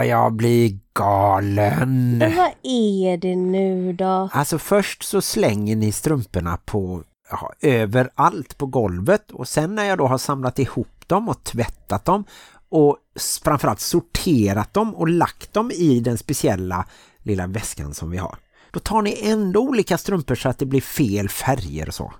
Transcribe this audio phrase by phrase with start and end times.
[0.00, 2.18] Ja, jag blir galen.
[2.18, 4.28] Men vad är det nu då?
[4.32, 9.98] Alltså först så slänger ni strumporna på ja, överallt på golvet och sen när jag
[9.98, 12.24] då har samlat ihop dem och tvättat dem
[12.68, 12.96] och
[13.42, 16.86] framförallt sorterat dem och lagt dem i den speciella
[17.22, 18.38] lilla väskan som vi har.
[18.72, 22.12] Då tar ni ändå olika strumpor så att det blir fel färger och så.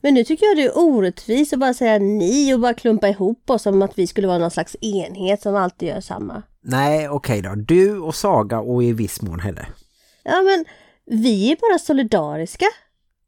[0.00, 3.50] Men nu tycker jag det är orättvist att bara säga ni och bara klumpa ihop
[3.50, 6.42] oss som att vi skulle vara någon slags enhet som alltid gör samma.
[6.70, 7.54] Nej, okej då.
[7.54, 9.66] Du och Saga och i viss mån Helle.
[10.22, 10.64] Ja, men
[11.20, 12.66] vi är bara solidariska.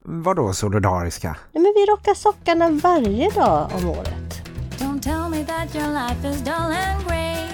[0.04, 1.36] Vadå solidariska?
[1.52, 4.42] Ja, men vi rockar sockarna varje dag om året.
[4.78, 7.48] Don't tell me that your life is dull and grey.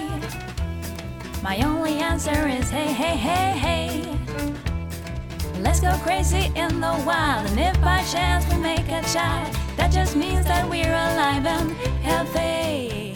[1.43, 4.03] My only answer is hey, hey, hey, hey.
[5.63, 7.49] Let's go crazy in the wild.
[7.49, 11.71] And if by chance we make a child, that just means that we're alive and
[12.03, 13.06] healthy.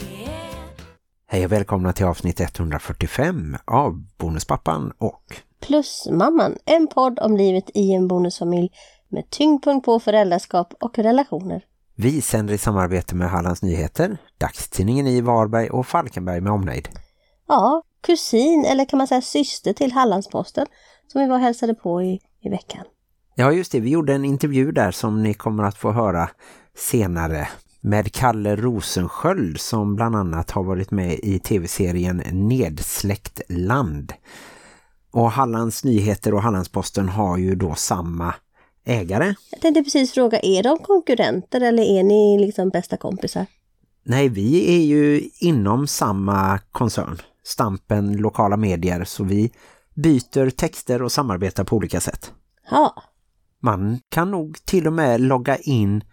[1.33, 5.23] Hej och välkomna till avsnitt 145 av Bonuspappan och
[5.59, 8.69] Plusmamman, en podd om livet i en bonusfamilj
[9.09, 11.63] med tyngdpunkt på föräldraskap och relationer.
[11.95, 16.89] vi sänder i samarbete med Hallands Nyheter, dagstidningen i Varberg och Falkenberg med omnejd.
[17.47, 20.67] Ja, kusin eller kan man säga syster till Hallandsposten
[21.07, 22.85] som vi var hälsade på i, i veckan.
[23.35, 26.29] Ja just det, vi gjorde en intervju där som ni kommer att få höra
[26.75, 27.47] senare
[27.81, 34.13] med Kalle Rosensköld som bland annat har varit med i tv-serien Nedsläckt land.
[35.11, 38.33] Och Hallands Nyheter och Hallandsposten har ju då samma
[38.85, 39.35] ägare.
[39.51, 43.45] Jag tänkte precis fråga, är de konkurrenter eller är ni liksom bästa kompisar?
[44.03, 49.51] Nej, vi är ju inom samma koncern, Stampen lokala medier, så vi
[49.93, 52.31] byter texter och samarbetar på olika sätt.
[52.71, 53.03] Ja,
[53.61, 56.03] Man kan nog till och med logga in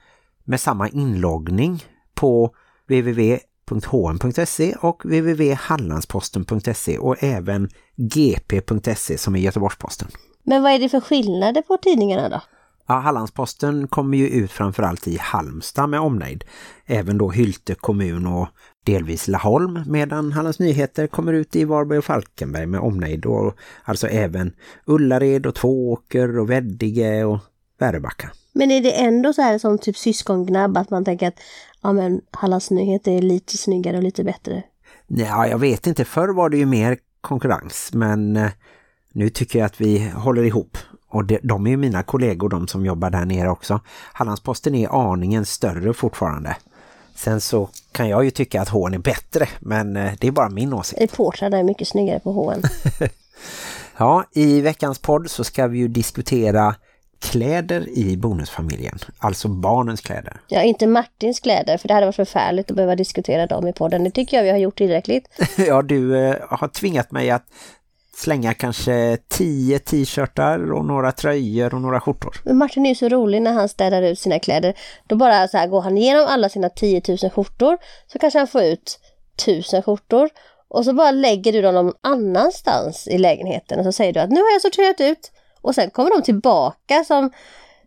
[0.48, 2.54] med samma inloggning på
[2.86, 10.08] www.hm.se och www.hallandsposten.se och även gp.se som är Göteborgsposten.
[10.42, 12.42] men vad är det för skillnader på tidningarna då?
[12.86, 16.44] Ja, Hallandsposten kommer ju ut framförallt i Halmstad med omnejd.
[16.86, 18.48] Även då Hylte kommun och
[18.86, 23.26] delvis Laholm medan Hallands Nyheter kommer ut i Varberg och Falkenberg med omnejd.
[23.26, 23.54] Och
[23.84, 24.52] alltså även
[24.86, 27.38] Ullared och Tvååker och Veddige och
[27.78, 28.30] Väröbacka.
[28.58, 31.40] Men är det ändå så här som typ syskongnabb att man tänker att
[31.82, 34.62] ja men Hallands Nyheter är lite snyggare och lite bättre?
[35.06, 36.04] Ja, jag vet inte.
[36.04, 38.50] Förr var det ju mer konkurrens men eh,
[39.12, 40.78] nu tycker jag att vi håller ihop.
[41.08, 43.80] Och de, de är ju mina kollegor, de som jobbar där nere också.
[44.12, 46.56] Hallandsposten är aningen större fortfarande.
[47.14, 50.48] Sen så kan jag ju tycka att Hån är bättre, men eh, det är bara
[50.48, 51.02] min åsikt.
[51.02, 52.62] Reportrarna är mycket snyggare på HN.
[54.00, 56.74] Ja, i veckans podd så ska vi ju diskutera
[57.18, 58.98] kläder i bonusfamiljen.
[59.18, 60.40] Alltså barnens kläder.
[60.48, 64.04] Ja, inte Martins kläder för det hade varit förfärligt att behöva diskutera dem i podden.
[64.04, 65.28] Det tycker jag vi har gjort tillräckligt.
[65.56, 67.44] ja, du eh, har tvingat mig att
[68.16, 72.36] slänga kanske 10 t-shirtar och några tröjor och några skjortor.
[72.44, 74.74] Men Martin är ju så rolig när han städar ut sina kläder.
[75.06, 78.48] Då bara så här går han igenom alla sina 10 000 skjortor så kanske han
[78.48, 78.98] får ut
[79.42, 80.28] 1000 skjortor.
[80.68, 84.30] Och så bara lägger du dem någon annanstans i lägenheten och så säger du att
[84.30, 85.32] nu har jag sorterat ut.
[85.60, 87.30] Och sen kommer de tillbaka som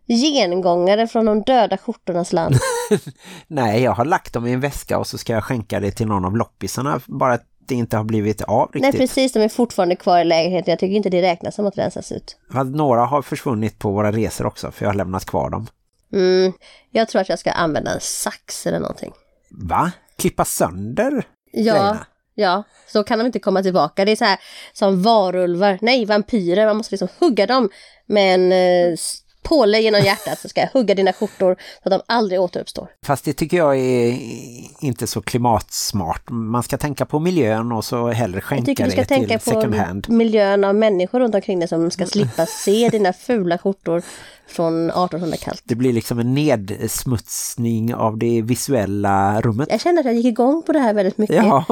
[0.08, 2.56] gengångare från de döda skjortornas land.
[3.46, 6.06] Nej, jag har lagt dem i en väska och så ska jag skänka det till
[6.06, 9.00] någon av loppisarna bara att det inte har blivit av Nej riktigt.
[9.00, 10.72] precis, de är fortfarande kvar i lägenheten.
[10.72, 12.36] Jag tycker inte det räknas som att rensas ut.
[12.52, 15.66] Fast några har försvunnit på våra resor också för jag har lämnat kvar dem.
[16.12, 16.52] Mm,
[16.90, 19.12] jag tror att jag ska använda en sax eller någonting.
[19.50, 19.92] Va?
[20.18, 21.26] Klippa sönder?
[21.52, 22.06] Ja, grejerna?
[22.34, 24.04] Ja, så kan de inte komma tillbaka.
[24.04, 24.38] Det är så här
[24.72, 27.70] som varulvar, nej vampyrer, man måste liksom hugga dem
[28.06, 28.96] med en eh,
[29.42, 32.88] påle genom hjärtat så ska jag hugga dina skjortor så att de aldrig återuppstår.
[33.06, 34.18] Fast det tycker jag är
[34.80, 36.22] inte så klimatsmart.
[36.30, 39.38] Man ska tänka på miljön och så hellre Jag skänka tycker du ska det tänka
[39.38, 40.08] till på second hand.
[40.08, 44.02] miljön av människor runt omkring dig som ska slippa se dina fula skjortor
[44.46, 45.62] från 1800-kallt.
[45.64, 49.68] Det blir liksom en nedsmutsning av det visuella rummet.
[49.70, 51.36] Jag känner att jag gick igång på det här väldigt mycket.
[51.36, 51.64] Ja,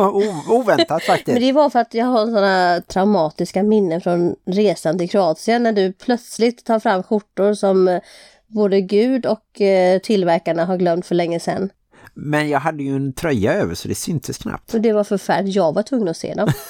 [0.48, 1.26] oväntat faktiskt.
[1.26, 5.72] Men det var för att jag har sådana traumatiska minnen från resan till Kroatien när
[5.72, 8.00] du plötsligt tar fram skjortor som eh,
[8.46, 11.70] både Gud och eh, tillverkarna har glömt för länge sedan.
[12.14, 14.70] Men jag hade ju en tröja över så det syntes knappt.
[14.70, 15.54] Så det var förfärligt.
[15.54, 16.52] Jag var tvungen att se dem.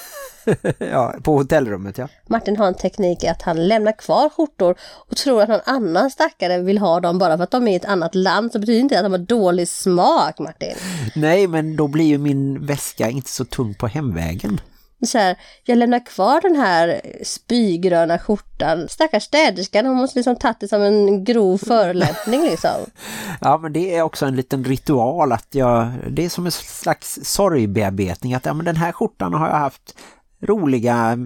[0.79, 2.09] Ja, på hotellrummet, ja.
[2.27, 6.59] Martin har en teknik att han lämnar kvar skjortor och tror att någon annan stackare
[6.59, 8.53] vill ha dem bara för att de är i ett annat land.
[8.53, 10.75] Så betyder inte att de har dålig smak, Martin.
[11.15, 14.61] Nej, men då blir ju min väska inte så tung på hemvägen.
[15.07, 18.89] Så här, jag lämnar kvar den här spygröna skjortan.
[18.89, 22.71] Stackars städerskan, hon måste liksom tagit det som en grov förolämpning liksom.
[23.41, 27.19] Ja, men det är också en liten ritual att jag, det är som en slags
[27.23, 29.95] sorgbearbetning att ja, men den här skjortan har jag haft
[30.43, 31.19] roliga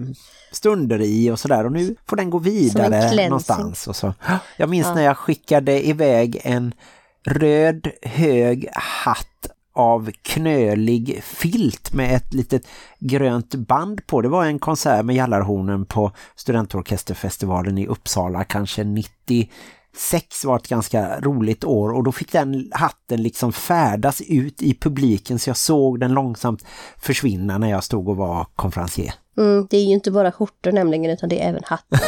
[0.51, 1.65] stunder i och sådär.
[1.65, 3.87] Och nu får den gå vidare någonstans.
[3.87, 4.13] Och så.
[4.57, 6.73] Jag minns när jag skickade iväg en
[7.25, 12.67] röd hög hatt av knölig filt med ett litet
[12.99, 14.21] grönt band på.
[14.21, 21.19] Det var en konsert med Jallarhornen på studentorkesterfestivalen i Uppsala kanske 96 var ett ganska
[21.19, 25.99] roligt år och då fick den hatten liksom färdas ut i publiken så jag såg
[25.99, 26.65] den långsamt
[26.97, 29.13] försvinna när jag stod och var konferencier.
[29.37, 31.99] Mm, det är ju inte bara skjortor nämligen utan det är även hattar,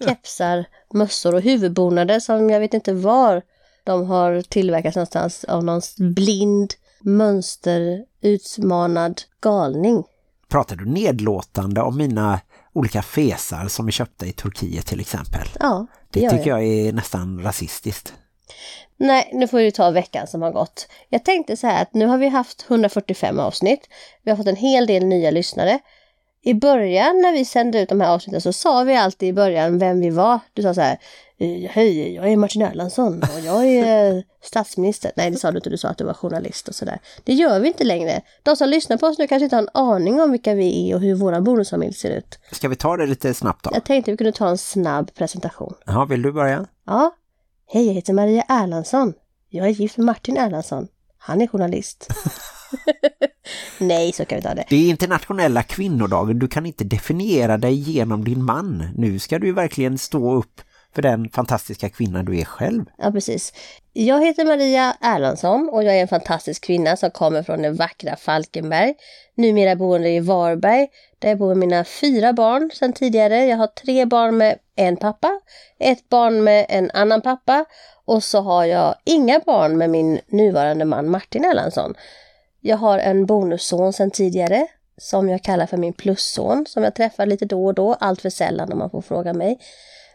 [0.06, 0.64] kepsar,
[0.94, 3.42] mössor och huvudbonader som jag vet inte var
[3.84, 10.04] de har tillverkats någonstans av någon blind, mönster, utmanad galning.
[10.48, 12.40] Pratar du nedlåtande om mina
[12.72, 15.48] olika fesar som är köpta i Turkiet till exempel?
[15.60, 16.62] Ja, det, Det tycker jag.
[16.66, 18.14] jag är nästan rasistiskt.
[18.96, 20.88] Nej, nu får vi ta veckan som har gått.
[21.08, 23.80] Jag tänkte så här att nu har vi haft 145 avsnitt.
[24.22, 25.78] Vi har fått en hel del nya lyssnare.
[26.42, 29.78] I början när vi sände ut de här avsnitten så sa vi alltid i början
[29.78, 30.38] vem vi var.
[30.54, 30.98] Du sa så här, "Eh,
[31.46, 35.12] hej, jag är Martin Erlandsson och jag är statsminister.
[35.16, 36.98] Nej, det sa du inte, du sa att du var journalist och sådär.
[37.24, 38.20] Det gör vi inte längre.
[38.42, 40.94] De som lyssnar på oss nu kanske inte har en aning om vilka vi är
[40.94, 42.38] och hur våra bonusfamilj ser ut.
[42.52, 43.70] Ska vi ta det lite snabbt då?
[43.74, 45.74] Jag tänkte vi kunde ta en snabb presentation.
[45.86, 46.66] Ja, vill du börja?
[46.86, 47.14] Ja,
[47.66, 49.12] hej jag heter Maria Erlandsson.
[49.48, 50.88] Jag är gift med Martin Erlandsson.
[51.18, 52.08] Han är journalist.
[53.78, 54.64] Nej, så kan vi ta det.
[54.68, 56.38] Det är internationella kvinnodagen.
[56.38, 58.88] Du kan inte definiera dig genom din man.
[58.96, 60.60] Nu ska du verkligen stå upp
[60.94, 62.84] för den fantastiska kvinna du är själv.
[62.98, 63.52] Ja, precis.
[63.92, 68.16] Jag heter Maria Erlandsson och jag är en fantastisk kvinna som kommer från det vackra
[68.16, 68.94] Falkenberg.
[69.34, 70.88] Numera boende i Varberg
[71.18, 73.46] där jag bor med mina fyra barn sedan tidigare.
[73.46, 75.40] Jag har tre barn med en pappa,
[75.78, 77.64] ett barn med en annan pappa
[78.04, 81.94] och så har jag inga barn med min nuvarande man Martin Erlandsson.
[82.60, 84.66] Jag har en bonusson sedan tidigare
[84.96, 88.30] som jag kallar för min plusson som jag träffar lite då och då, allt för
[88.30, 89.58] sällan om man får fråga mig.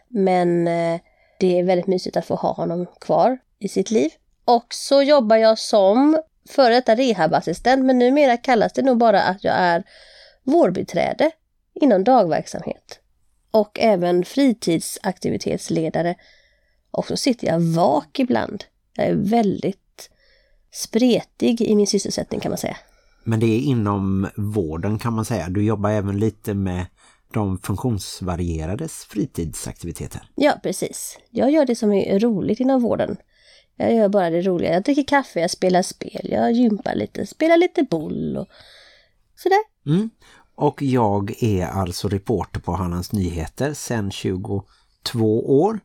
[0.08, 1.00] Men eh,
[1.40, 4.10] det är väldigt mysigt att få ha honom kvar i sitt liv.
[4.44, 6.18] Och så jobbar jag som
[6.48, 9.84] före detta rehabassistent men numera kallas det nog bara att jag är
[10.42, 11.30] vårdbiträde
[11.74, 13.00] inom dagverksamhet.
[13.50, 16.14] Och även fritidsaktivitetsledare.
[16.90, 18.64] Och så sitter jag vak ibland.
[18.96, 20.10] Jag är väldigt
[20.72, 22.76] spretig i min sysselsättning kan man säga.
[23.24, 25.48] Men det är inom vården kan man säga.
[25.48, 26.86] Du jobbar även lite med
[27.32, 30.30] de funktionsvarierades fritidsaktiviteter.
[30.34, 31.18] Ja, precis.
[31.30, 33.16] Jag gör det som är roligt inom vården.
[33.76, 34.72] Jag gör bara det roliga.
[34.72, 38.46] Jag dricker kaffe, jag spelar spel, jag gympar lite, spelar lite boll och
[39.36, 39.62] sådär.
[39.86, 40.10] Mm.
[40.54, 44.62] Och jag är alltså reporter på Hallands Nyheter sedan 22
[45.60, 45.80] år.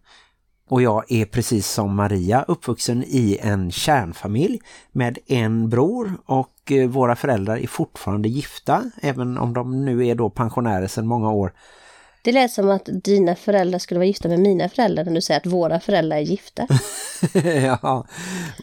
[0.70, 4.62] Och jag är precis som Maria uppvuxen i en kärnfamilj
[4.92, 10.16] med en bror och eh, våra föräldrar är fortfarande gifta även om de nu är
[10.16, 11.54] då pensionärer sedan många år.
[12.24, 15.40] Det lät som att dina föräldrar skulle vara gifta med mina föräldrar när du säger
[15.40, 16.68] att våra föräldrar är gifta.
[17.82, 18.06] ja,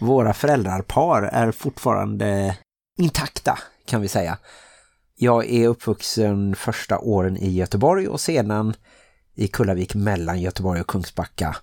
[0.00, 2.56] våra föräldrarpar är fortfarande
[2.98, 4.38] intakta kan vi säga.
[5.16, 8.74] Jag är uppvuxen första åren i Göteborg och sedan
[9.34, 11.56] i Kullavik mellan Göteborg och Kungsbacka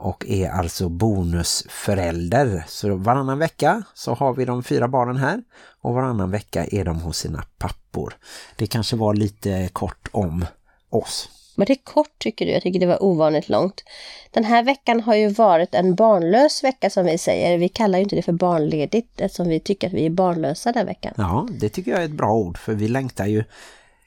[0.00, 2.64] och är alltså bonusförälder.
[2.68, 5.42] Så varannan vecka så har vi de fyra barnen här
[5.80, 8.16] och varannan vecka är de hos sina pappor.
[8.56, 10.44] Det kanske var lite kort om
[10.90, 11.28] oss.
[11.56, 13.84] Men det är kort tycker du, jag tycker det var ovanligt långt.
[14.30, 17.58] Den här veckan har ju varit en barnlös vecka som vi säger.
[17.58, 20.86] Vi kallar ju inte det för barnledigt eftersom vi tycker att vi är barnlösa den
[20.86, 21.14] veckan.
[21.16, 23.44] Ja, det tycker jag är ett bra ord för vi längtar ju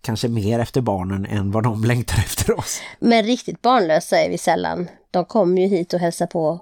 [0.03, 2.81] kanske mer efter barnen än vad de längtar efter oss.
[2.99, 4.89] Men riktigt barnlösa är vi sällan.
[5.11, 6.59] De kommer ju hit och hälsar på.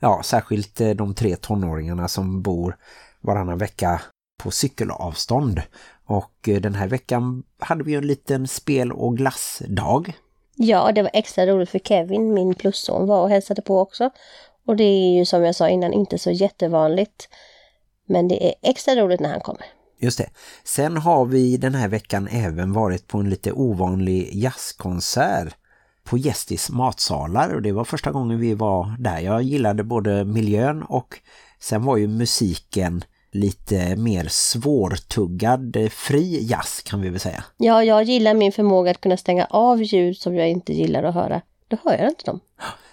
[0.00, 2.76] Ja, särskilt eh, de tre tonåringarna som bor
[3.20, 4.00] varannan vecka
[4.42, 5.62] på cykelavstånd.
[6.06, 10.12] Och eh, den här veckan hade vi en liten spel- och glassdag.
[10.54, 14.10] Ja, det var extra roligt för Kevin, min plusson, var och hälsade på också.
[14.66, 17.28] Och det är ju som jag sa innan inte så jättevanligt.
[18.06, 19.66] Men det är extra roligt när han kommer.
[19.98, 20.30] Just det.
[20.64, 25.54] Sen har vi den här veckan även varit på en lite ovanlig jazzkonsert
[26.04, 29.18] på Gästis matsalar och det var första gången vi var där.
[29.18, 31.18] Jag gillade både miljön och
[31.60, 37.44] sen var ju musiken lite mer svårtuggad, eh, fri jazz kan vi väl säga.
[37.56, 41.14] Ja, jag gillar min förmåga att kunna stänga av ljud som jag inte gillar att
[41.14, 41.40] höra.
[41.68, 42.40] Då hör jag inte dem.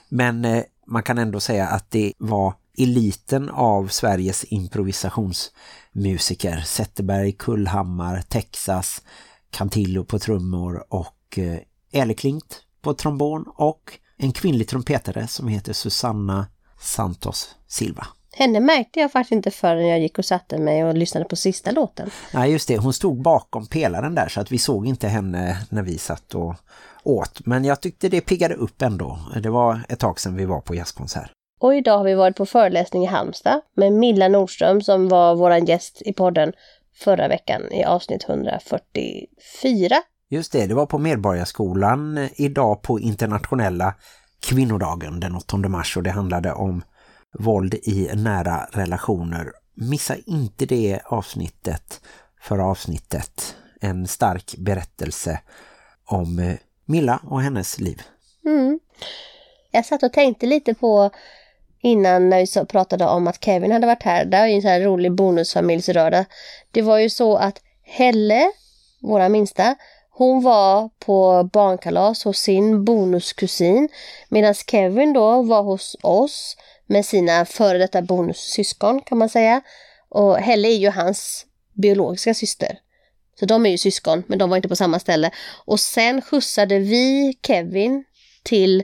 [0.10, 6.62] Men eh, man kan ändå säga att det var eliten av Sveriges improvisationsmusiker.
[6.66, 9.02] Zetterberg, Kullhammar, Texas,
[9.50, 11.60] Cantillo på trummor och eh,
[11.92, 16.48] Eleklint på trombon och en kvinnlig trumpetare som heter Susanna
[16.80, 18.08] Santos Silva.
[18.38, 21.72] Henne märkte jag faktiskt inte förrän jag gick och satte mig och lyssnade på sista
[21.72, 22.10] låten.
[22.34, 25.84] Nej just det, hon stod bakom pelaren där så att vi såg inte henne när
[25.84, 26.56] vi satt och
[27.04, 27.46] åt.
[27.46, 29.20] Men jag tyckte det piggade upp ändå.
[29.44, 31.32] Det var ett tag sedan vi var på jazzkonsert.
[31.60, 35.66] Och idag har vi varit på föreläsning i Halmstad med Milla Nordström som var våran
[35.66, 36.54] gäst i podden
[36.96, 39.96] förra veckan i avsnitt 144.
[40.30, 43.94] Just det, det var på Medborgarskolan idag på internationella
[44.40, 46.84] kvinnodagen den 8 mars och det handlade om
[47.40, 49.52] våld i nära relationer.
[49.74, 52.02] Missa inte det avsnittet
[52.42, 53.56] för avsnittet.
[53.82, 55.40] En stark berättelse
[56.06, 58.02] om eh, Milla och hennes liv.
[58.46, 58.80] Mm.
[59.72, 61.12] Jag satt och tänkte lite på
[61.86, 64.26] innan när vi pratade om att Kevin hade varit här.
[64.26, 66.26] Det är ju en sån här rolig bonusfamiljsröra.
[66.72, 68.52] Det var ju så att Helle,
[69.02, 69.76] våra minsta,
[70.10, 73.90] hon var på barnkalas hos sin bonuskusin
[74.30, 79.62] medan Kevin då var hos oss med sina före detta bonussyskon kan man säga.
[80.10, 82.80] Och Helle är ju hans biologiska syster.
[83.40, 85.32] Så de är ju syskon, men de var inte på samma ställe.
[85.66, 88.04] Och sen skjutsade vi Kevin
[88.44, 88.84] till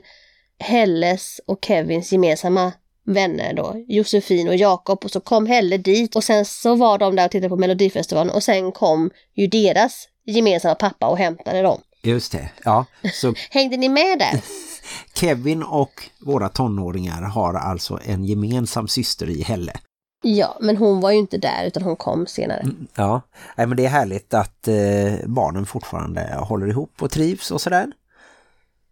[0.58, 2.72] Helles och Kevins gemensamma
[3.04, 7.16] vänner då, Josefin och Jakob och så kom Helle dit och sen så var de
[7.16, 11.80] där och tittade på Melodifestivalen och sen kom ju deras gemensamma pappa och hämtade dem.
[12.02, 12.84] Just det, ja.
[13.12, 14.40] Så Hängde ni med där?
[15.14, 19.72] Kevin och våra tonåringar har alltså en gemensam syster i Helle.
[20.24, 22.60] Ja, men hon var ju inte där utan hon kom senare.
[22.60, 23.20] Mm, Ja,
[23.56, 27.86] Nej, men det är härligt att eh, barnen fortfarande håller ihop och trivs och sådär.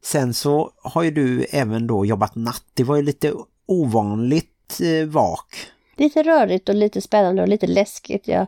[0.05, 2.65] Sen så har ju du även då jobbat natt.
[2.75, 3.35] Det var ju lite
[3.71, 5.67] ovanligt eh, vak.
[5.97, 8.29] Lite rörigt och lite spännande och lite läskigt.
[8.29, 8.47] Jag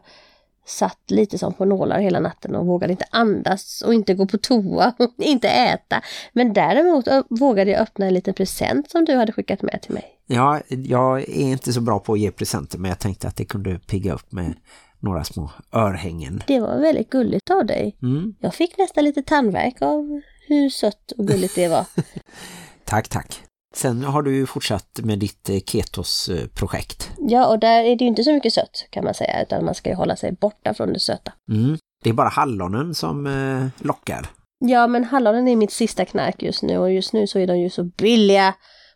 [0.67, 4.39] satt lite som på nålar hela natten och vågade inte andas och inte gå på
[4.39, 6.03] toa och inte äta.
[6.33, 10.05] Men däremot vågade jag öppna en liten present som du hade skickat med till mig.
[10.27, 13.45] Ja, jag är inte så bra på att ge presenter men jag tänkte att det
[13.45, 14.55] kunde pigga upp med
[15.01, 16.43] några små örhängen.
[16.47, 17.97] Det var väldigt gulligt av dig.
[18.03, 21.87] Mm, Jag fick nästan lite tandvärk av hur sött och gulligt det var.
[22.85, 23.43] tack, tack.
[23.75, 27.11] Sen har du ju fortsatt med ditt eh, Ketos-projekt.
[27.19, 29.75] Ja, och där är det ju inte så mycket sött kan man säga, utan man
[29.75, 31.33] ska ju hålla sig borta från det söta.
[31.51, 31.79] Mm.
[32.03, 34.27] Det är bara hallonen som eh, lockar.
[34.59, 37.59] Ja, men hallonen är mitt sista knark just nu och just nu så är de
[37.59, 38.55] ju så billiga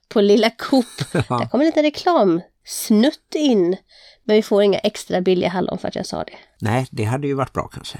[0.08, 0.86] på lilla Coop.
[1.12, 3.76] Där kommer lite reklamsnutt in.
[4.24, 6.36] Men vi får inga extra billiga hallon för att jag sa det.
[6.60, 7.98] Nej, det hade ju varit bra kanske.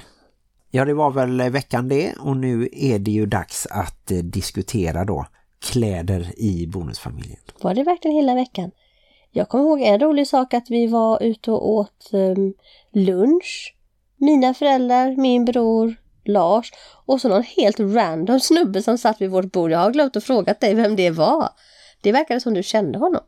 [0.71, 4.17] Ja, det var väl eh, veckan det och nu är det ju dags att eh,
[4.17, 5.27] diskutera då
[5.59, 7.39] kläder i bonusfamiljen.
[7.61, 8.71] Var det verkligen hela veckan?
[9.31, 12.53] Jag kommer ihåg en rolig sak att vi var ute och åt um,
[12.93, 13.75] lunch.
[14.17, 15.95] Mina föräldrar, min bror,
[16.25, 16.71] Lars
[17.05, 19.71] och så någon helt random snubbe som satt vid vårt bord.
[19.71, 21.49] Jag har glömt att fråga dig vem det var.
[22.01, 23.21] Det verkade som du kände honom.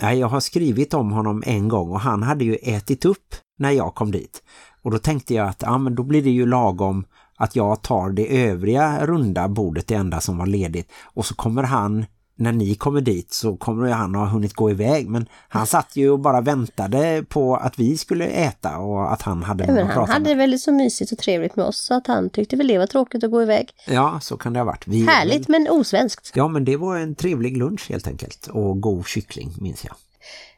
[0.00, 3.70] Nej, jag har skrivit om honom en gång och han hade ju ätit upp när
[3.70, 4.42] jag kom dit.
[4.82, 7.04] Och då tänkte jag att ja, men då blir det ju lagom
[7.36, 10.92] att jag tar det övriga runda bordet, det enda som var ledigt.
[11.02, 15.08] Och så kommer han, när ni kommer dit så kommer han ha hunnit gå iväg.
[15.08, 19.42] Men han satt ju och bara väntade på att vi skulle äta och att han
[19.42, 20.30] hade Ja, men han hade med.
[20.30, 22.86] det väldigt så mysigt och trevligt med oss så att han tyckte väl det var
[22.86, 23.70] tråkigt att gå iväg.
[23.86, 24.86] Ja, så kan det ha varit.
[24.86, 26.32] Vi Härligt men osvenskt.
[26.34, 28.46] Ja, men det var en trevlig lunch helt enkelt.
[28.46, 29.94] Och god kyckling, minns jag.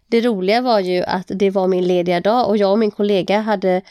[0.06, 3.40] Det roliga var ju att det var min lediga dag och jag och min kollega
[3.40, 3.82] hade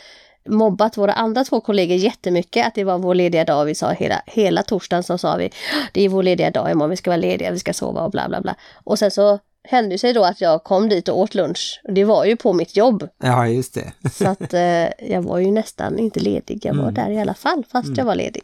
[0.50, 3.66] mobbat våra andra två kollegor jättemycket att det var vår lediga dag.
[3.66, 5.50] Vi sa hela, hela torsdagen så sa vi
[5.94, 8.30] det är vår lediga dag imorgon, vi ska vara lediga, vi ska sova och bla
[8.30, 8.56] bla bla.
[8.84, 11.82] Och sen så hände det sig då att jag kom dit och åt lunch.
[11.84, 13.10] Det var ju på mitt jobb.
[13.24, 13.94] Ja, just det.
[14.14, 16.60] Så att eh, jag var ju nästan inte ledig.
[16.66, 18.44] Jag var där i alla fall fast jag var ledig.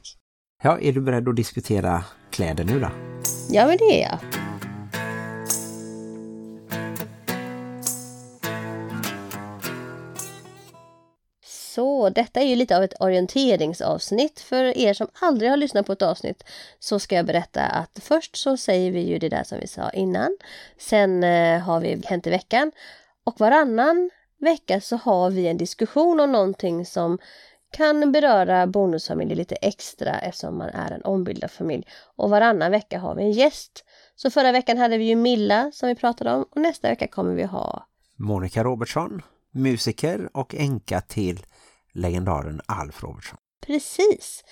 [0.63, 2.89] Ja, är du beredd att diskutera kläder nu då?
[3.49, 4.48] Ja men det är jag.
[11.79, 14.39] Så detta är ju lite av ett orienteringsavsnitt.
[14.39, 16.43] För er som aldrig har lyssnat på ett avsnitt
[16.79, 19.89] så ska jag berätta att först så säger vi ju det där som vi sa
[19.89, 20.37] innan.
[20.77, 22.71] Sen eh, har vi Hänt i veckan.
[23.23, 24.09] Och varannan
[24.39, 27.17] vecka så har vi en diskussion om någonting som
[27.71, 31.87] kan beröra bonusfamiljer lite extra eftersom man är en ombildad familj.
[32.15, 33.85] Och varannan vecka har vi en gäst.
[34.15, 37.33] Så förra veckan hade vi ju Milla som vi pratade om och nästa vecka kommer
[37.35, 39.21] vi ha Monica Robertsson,
[39.51, 41.39] musiker och enka till
[41.91, 43.37] legendaren Alf Robertsson.
[43.65, 44.43] Precis.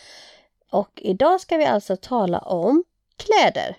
[0.71, 2.83] Och idag ska vi alltså tala om
[3.17, 3.77] kläder.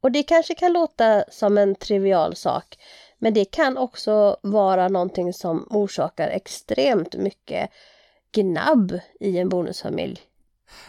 [0.00, 2.78] Och det kanske kan låta som en trivial sak,
[3.18, 7.70] men det kan också vara någonting som orsakar extremt mycket
[8.32, 10.20] gnabb i en bonusfamilj.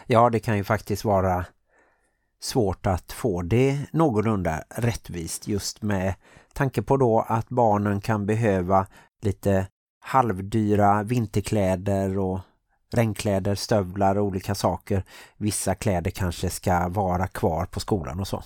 [0.08, 1.46] Ja, det kan ju faktiskt vara
[2.42, 6.14] svårt att få det någorlunda rättvist just med
[6.54, 8.88] tanke på då att barnen kan behöva
[9.22, 9.68] lite
[10.10, 12.40] halvdyra vinterkläder och
[12.94, 15.04] regnkläder, stövlar och olika saker.
[15.38, 18.44] Vissa kläder kanske ska vara kvar på skolan och så.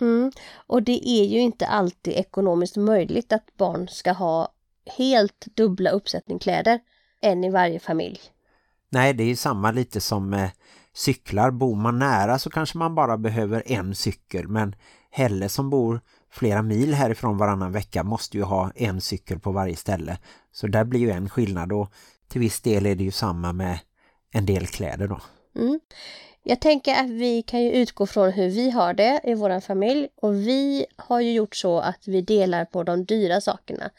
[0.00, 0.32] Mm.
[0.66, 4.48] Och det är ju inte alltid ekonomiskt möjligt att barn ska ha
[4.96, 6.80] helt dubbla uppsättning kläder.
[7.20, 8.20] En i varje familj.
[8.90, 10.50] Nej, det är ju samma lite som med
[10.94, 11.50] cyklar.
[11.50, 14.48] Bor man nära så kanske man bara behöver en cykel.
[14.48, 14.74] Men
[15.10, 16.00] Helle som bor
[16.36, 20.18] flera mil härifrån varannan vecka måste ju ha en cykel på varje ställe.
[20.52, 21.92] Så där blir ju en skillnad och
[22.28, 23.78] till viss del är det ju samma med
[24.32, 25.20] en del kläder då.
[25.56, 25.80] Mm.
[26.42, 30.08] Jag tänker att vi kan ju utgå från hur vi har det i vår familj
[30.16, 33.90] och vi har ju gjort så att vi delar på de dyra sakerna.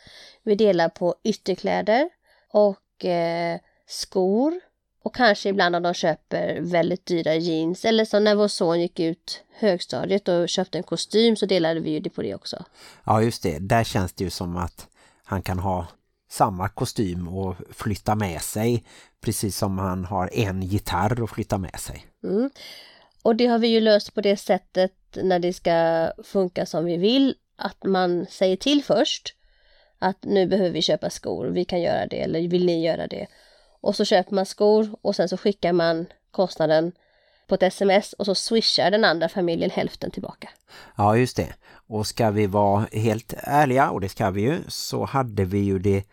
[0.43, 2.09] Vi delar på ytterkläder
[2.53, 4.59] och eh, skor
[5.07, 8.99] och kanske ibland om de köper väldigt dyra jeans eller som när vår son gick
[8.99, 12.65] ut högstadiet och köpte en kostym så delade vi ju det på det också.
[13.05, 14.87] Ja just det, där känns det ju som att
[15.23, 15.87] han kan ha
[16.29, 18.83] samma kostym och flytta med sig
[19.21, 22.05] precis som han har en gitarr att flytta med sig.
[22.23, 22.49] Mm.
[23.21, 26.97] Och det har vi ju löst på det sättet när det ska funka som vi
[26.97, 29.35] vill att man säger till först
[29.99, 33.27] att nu behöver vi köpa skor, vi kan göra det eller vill ni göra det?
[33.87, 36.91] Och så köper man skor och sen så skickar man kostnaden
[37.47, 40.49] på ett sms och så swishar den andra familjen hälften tillbaka.
[40.97, 41.53] Ja just det.
[41.87, 45.79] Och ska vi vara helt ärliga, och det ska vi ju, så hade vi ju
[45.79, 46.03] det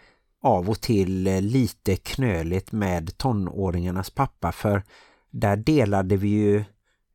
[0.43, 4.83] av och till eh, lite knöligt med tonåringarnas pappa för
[5.31, 6.65] där delade vi ju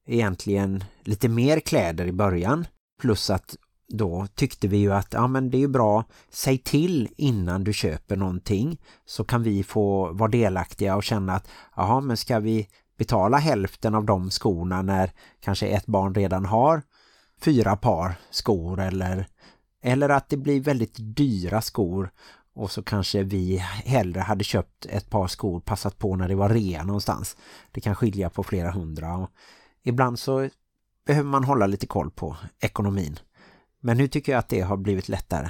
[0.07, 2.67] egentligen lite mer kläder i början
[3.01, 3.55] plus att
[3.89, 7.73] då tyckte vi ju att ja, men det är ju bra, säg till innan du
[7.73, 12.67] köper någonting så kan vi få vara delaktiga och känna att jaha men ska vi
[12.97, 16.81] betala hälften av de skorna när kanske ett barn redan har
[17.41, 19.27] fyra par skor eller,
[19.83, 22.11] eller att det blir väldigt dyra skor
[22.53, 26.49] och så kanske vi hellre hade köpt ett par skor passat på när det var
[26.49, 27.37] rea någonstans.
[27.71, 29.29] Det kan skilja på flera hundra och
[29.83, 30.49] ibland så
[31.05, 33.19] behöver man hålla lite koll på ekonomin.
[33.79, 35.49] Men nu tycker jag att det har blivit lättare.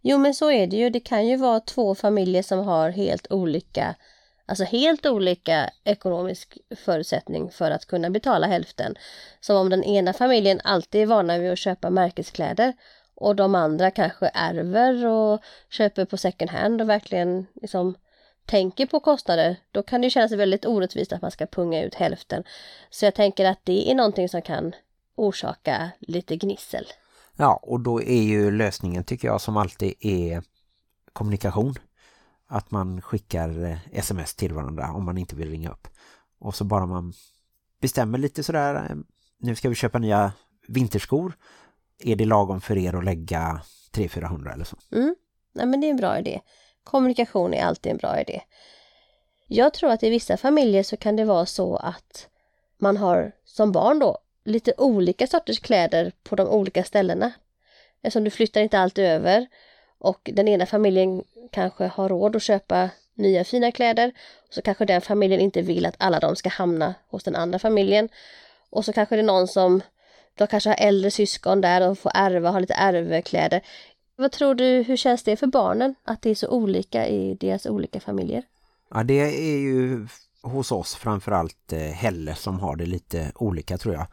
[0.00, 0.90] Jo men så är det ju.
[0.90, 3.94] Det kan ju vara två familjer som har helt olika
[4.46, 8.94] Alltså helt olika ekonomisk förutsättning för att kunna betala hälften.
[9.40, 12.72] Som om den ena familjen alltid är vana vid att köpa märkeskläder
[13.14, 17.94] och de andra kanske ärver och köper på second hand och verkligen liksom
[18.46, 22.44] tänker på kostnader, då kan det kännas väldigt orättvist att man ska punga ut hälften.
[22.90, 24.74] Så jag tänker att det är någonting som kan
[25.14, 26.86] orsaka lite gnissel.
[27.36, 30.42] Ja, och då är ju lösningen tycker jag som alltid är
[31.12, 31.74] kommunikation.
[32.46, 35.88] Att man skickar eh, sms till varandra om man inte vill ringa upp.
[36.38, 37.12] Och så bara man
[37.80, 38.96] bestämmer lite sådär, eh,
[39.38, 40.32] nu ska vi köpa nya
[40.68, 41.32] vinterskor.
[41.98, 43.60] Är det lagom för er att lägga
[43.92, 44.76] 300-400 eller så?
[44.92, 45.14] Mm.
[45.52, 46.40] Nej men det är en bra idé.
[46.84, 48.42] Kommunikation är alltid en bra idé.
[49.46, 52.28] Jag tror att i vissa familjer så kan det vara så att
[52.78, 57.32] man har som barn då lite olika sorters kläder på de olika ställena.
[58.02, 59.46] Eftersom du flyttar inte allt över
[59.98, 64.12] och den ena familjen kanske har råd att köpa nya fina kläder
[64.50, 68.08] så kanske den familjen inte vill att alla de ska hamna hos den andra familjen.
[68.70, 69.82] Och så kanske det är någon som
[70.34, 73.60] de kanske har äldre syskon där och får ärva, ha lite ärvekläder.
[74.16, 77.66] Vad tror du, hur känns det för barnen att det är så olika i deras
[77.66, 78.42] olika familjer?
[78.90, 80.06] Ja, det är ju
[80.44, 84.06] hos oss framförallt eh, Helle som har det lite olika tror jag.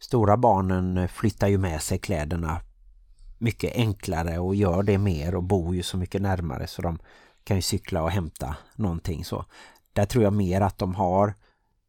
[0.00, 2.60] Stora barnen eh, flyttar ju med sig kläderna
[3.38, 6.98] mycket enklare och gör det mer och bor ju så mycket närmare så de
[7.44, 9.44] kan ju cykla och hämta någonting så.
[9.92, 11.34] Där tror jag mer att de har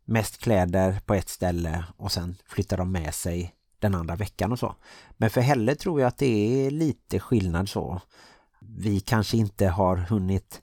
[0.06, 4.60] mest kläder på ett ställe och sen flyttar de med sig den andra veckan och
[4.60, 4.76] så.
[5.17, 8.02] Men för Helle tror jag att det är lite skillnad så.
[8.60, 10.62] Vi kanske inte har hunnit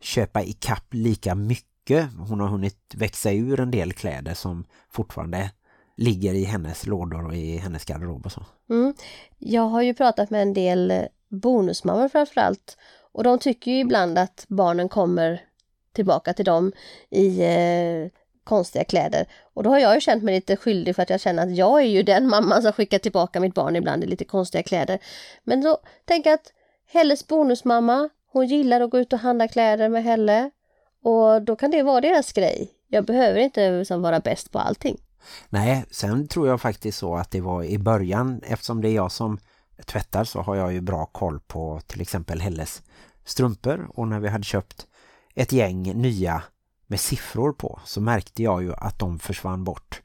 [0.00, 1.75] köpa i kapp lika mycket.
[2.28, 5.50] Hon har hunnit växa ur en del kläder som fortfarande
[5.96, 8.46] ligger i hennes lådor och i hennes garderob och så.
[8.70, 8.94] Mm.
[9.38, 12.76] Jag har ju pratat med en del bonusmammor framförallt
[13.12, 15.42] och de tycker ju ibland att barnen kommer
[15.92, 16.72] tillbaka till dem
[17.10, 18.10] i eh,
[18.44, 19.26] konstiga kläder.
[19.54, 21.80] Och då har jag ju känt mig lite skyldig för att jag känner att jag
[21.80, 24.98] är ju den mamman som skickar tillbaka mitt barn ibland i lite konstiga kläder.
[25.44, 26.52] Men då tänker jag att
[26.88, 30.50] Helles bonusmamma, hon gillar att gå ut och handla kläder med Helle.
[31.06, 32.70] Och då kan det vara deras grej.
[32.88, 34.96] Jag behöver inte liksom vara bäst på allting.
[35.48, 39.12] Nej, sen tror jag faktiskt så att det var i början, eftersom det är jag
[39.12, 39.38] som
[39.84, 42.82] tvättar så har jag ju bra koll på till exempel Helles
[43.24, 43.90] strumpor.
[43.94, 44.86] Och när vi hade köpt
[45.34, 46.42] ett gäng nya
[46.86, 50.02] med siffror på så märkte jag ju att de försvann bort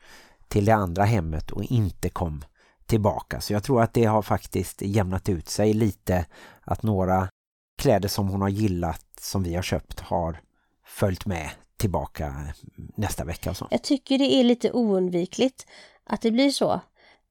[0.48, 2.44] till det andra hemmet och inte kom
[2.86, 3.42] tillbaka.
[3.42, 6.26] Så jag tror att det har faktiskt jämnat ut sig lite
[6.62, 7.30] att några
[7.78, 10.42] kläder som hon har gillat som vi har köpt har
[10.92, 12.54] följt med tillbaka
[12.96, 13.54] nästa vecka.
[13.54, 13.68] Så.
[13.72, 15.68] Jag tycker det är lite oundvikligt
[16.04, 16.82] att det blir så.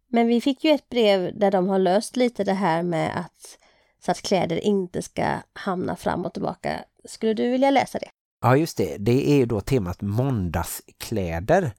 [0.08, 3.58] Men vi fick ju ett brev där de har löst lite det här med att
[4.04, 6.80] så att kläder inte ska hamna fram och tillbaka.
[7.04, 8.08] Skulle du vilja läsa det?
[8.42, 11.72] Ja just det, det är ju då temat måndagskläder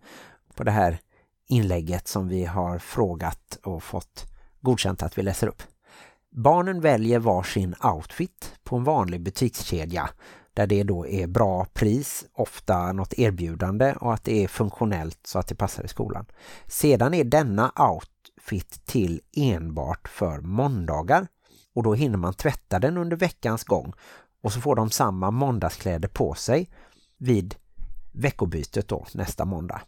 [0.56, 1.00] på det här
[1.48, 4.26] inlägget som vi har frågat och fått
[4.62, 5.64] godkänt att vi läser upp.
[6.36, 10.10] Barnen väljer varsin outfit på en vanlig butikskedja
[10.54, 15.40] där det då är bra pris, ofta något erbjudande och att det är funktionellt så
[15.40, 16.26] att det passar i skolan.
[16.68, 21.28] Sedan är denna outfit till enbart för måndagar
[21.74, 23.94] och då hinner man tvätta den under veckans gång
[24.44, 26.70] och så får de samma måndagskläder på sig
[27.18, 27.56] vid
[28.12, 29.82] veckobytet då nästa måndag.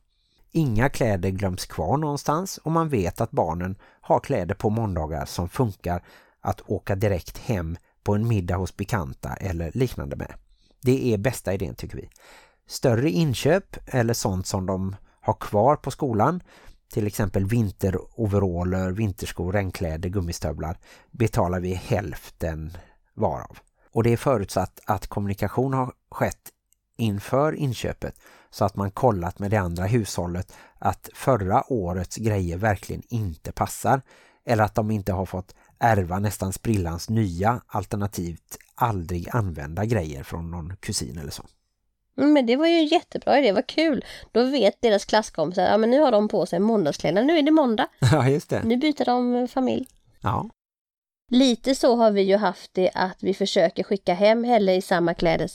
[0.52, 5.50] Inga kläder glöms kvar någonstans och man vet att barnen har kläder på måndagar som
[5.50, 6.04] funkar
[6.42, 10.34] att åka direkt hem på en middag hos bekanta eller liknande med.
[10.84, 12.10] Det är bästa idén tycker vi.
[12.68, 16.44] Större inköp eller sånt som de har kvar på skolan,
[16.94, 20.78] till exempel vinteroveraller, vinterskor, regnkläder, gummistövlar,
[21.12, 22.78] betalar vi hälften
[23.14, 23.58] varav.
[23.92, 26.50] Och det är förutsatt att kommunikation har skett
[26.98, 28.16] inför inköpet
[28.50, 34.02] så att man kollat med det andra hushållet att förra årets grejer verkligen inte passar
[34.46, 40.52] eller att de inte har fått ärva nästan sprillans nya alternativt aldrig använda grejer från
[40.52, 41.44] någon kusin eller så.
[42.18, 44.06] Mm, men det var ju jättebra idé, vad kul.
[44.32, 47.52] Då vet deras klasskompisar, ja men nu har de på sig måndagskläder, nu är det
[47.52, 47.88] måndag.
[48.12, 48.64] Ja, just det.
[48.64, 49.88] Nu byter de familj.
[50.22, 50.50] Ja.
[51.32, 55.14] Lite så har vi ju haft det att vi försöker skicka hem Helle i samma
[55.14, 55.50] kläder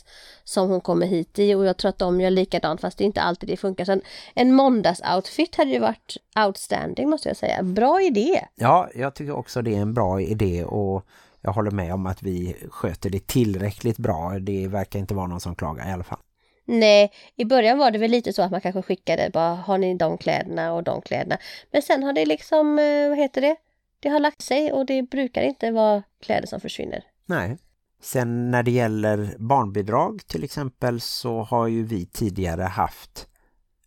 [0.45, 3.07] som hon kommer hit i och jag tror att de gör likadant fast det är
[3.07, 3.85] inte alltid det funkar.
[3.85, 4.03] Så en,
[4.35, 7.63] en måndagsoutfit hade ju varit outstanding måste jag säga.
[7.63, 8.45] Bra idé!
[8.55, 11.07] Ja, jag tycker också det är en bra idé och
[11.49, 14.39] jag håller med om att vi sköter det tillräckligt bra.
[14.39, 16.19] Det verkar inte vara någon som klagar i alla fall.
[16.65, 19.95] Nej, i början var det väl lite så att man kanske skickade bara har ni
[19.95, 21.39] de kläderna och de kläderna.
[21.71, 23.57] Men sen har det liksom, eh, vad heter det?
[24.01, 27.05] Det har lagt sig och det brukar inte vara kläder som försvinner.
[27.27, 27.59] Nej.
[28.03, 33.29] Sen när det gäller barnbidrag till exempel så har ju vi tidigare haft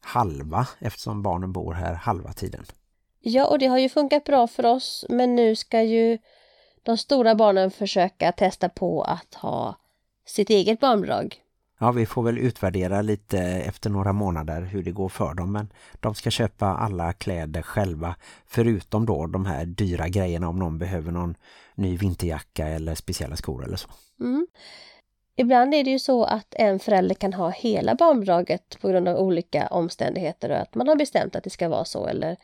[0.02, 2.66] halva eftersom barnen bor här halva tiden.
[3.20, 6.18] Ja, och det har ju funkat bra för oss men nu ska ju
[6.84, 9.76] de stora barnen försöka testa på att ha
[10.26, 11.42] sitt eget barnbidrag.
[11.80, 15.52] Ja, vi får väl utvärdera lite efter några månader hur det går för dem.
[15.52, 18.16] Men de ska köpa alla kläder själva.
[18.48, 21.36] Förutom då de här dyra grejerna om någon behöver någon
[21.76, 23.90] ny vinterjacka eller speciella skor eller så.
[24.20, 24.48] Mm.
[25.36, 29.18] Ibland är det ju så att en förälder kan ha hela barnbidraget på grund av
[29.18, 32.38] olika omständigheter och att man har bestämt att det ska vara så eller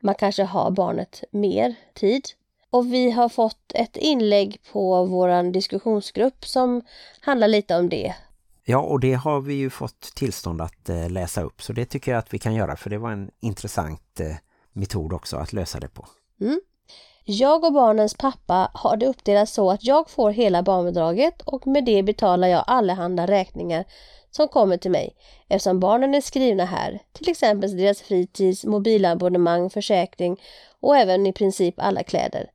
[0.00, 2.24] man kanske har barnet mer tid.
[2.76, 6.82] Och vi har fått ett inlägg på våran diskussionsgrupp som
[7.20, 8.14] handlar lite om det.
[8.64, 11.62] Ja, och det har vi ju fått tillstånd att eh, läsa upp.
[11.62, 14.36] Så det tycker jag att vi kan göra för det var en intressant eh,
[14.72, 16.06] metod också att lösa det på.
[16.40, 16.60] Mm.
[17.24, 21.84] Jag och barnens pappa har det uppdelat så att jag får hela barnbidraget och med
[21.84, 23.84] det betalar jag allehanda räkningar
[24.30, 25.16] som kommer till mig
[25.48, 30.40] eftersom barnen är skrivna här, till exempel deras fritids, mobilabonnemang, försäkring
[30.80, 32.50] och även i princip alla kläder.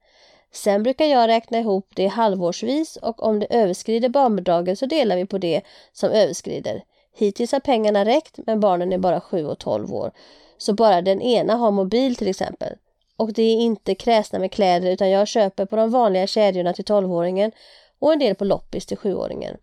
[0.54, 5.26] Sen brukar jag räkna ihop det halvårsvis och om det överskrider barnbidraget så delar vi
[5.26, 5.62] på det
[5.94, 6.84] som överskrider.
[7.16, 10.12] Hittills har pengarna räckt men barnen är bara 7 och 12 år.
[10.58, 12.74] Så bara den ena har mobil till exempel.
[13.18, 16.86] Och det är inte kräsna med kläder utan jag köper på de vanliga kedjorna till
[16.86, 17.52] 12-åringen
[18.00, 19.58] och en del på loppis till 7-åringen.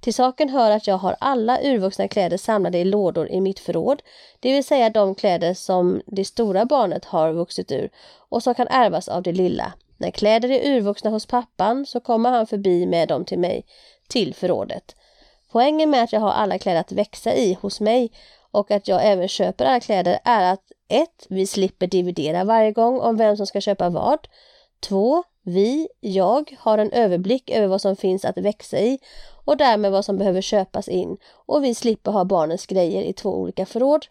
[0.00, 4.02] Till saken hör att jag har alla urvuxna kläder samlade i lådor i mitt förråd,
[4.40, 7.90] det vill säga de kläder som det stora barnet har vuxit ur
[8.28, 9.72] och som kan ärvas av det lilla.
[10.00, 13.64] När kläder är urvuxna hos pappan så kommer han förbi med dem till mig,
[14.08, 14.96] till förrådet.
[15.52, 18.12] Poängen med att jag har alla kläder att växa i hos mig
[18.50, 21.08] och att jag även köper alla kläder är att 1.
[21.28, 24.18] Vi slipper dividera varje gång om vem som ska köpa vad.
[24.80, 25.22] 2.
[25.42, 28.98] Vi, jag, har en överblick över vad som finns att växa i
[29.44, 33.30] och därmed vad som behöver köpas in och vi slipper ha barnens grejer i två
[33.30, 34.06] olika förråd.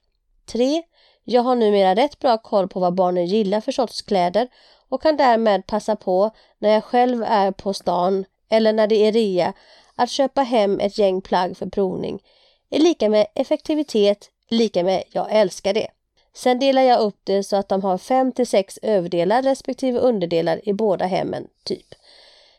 [0.45, 0.83] 3.
[1.23, 4.47] Jag har numera rätt bra koll på vad barnen gillar för sorts kläder
[4.89, 9.11] och kan därmed passa på när jag själv är på stan eller när det är
[9.11, 9.53] rea
[9.95, 12.21] att köpa hem ett gäng plagg för provning
[12.69, 15.87] är lika med effektivitet, lika med jag älskar det.
[16.33, 20.69] Sen delar jag upp det så att de har 5 till 6 överdelar respektive underdelar
[20.69, 21.87] i båda hemmen, typ.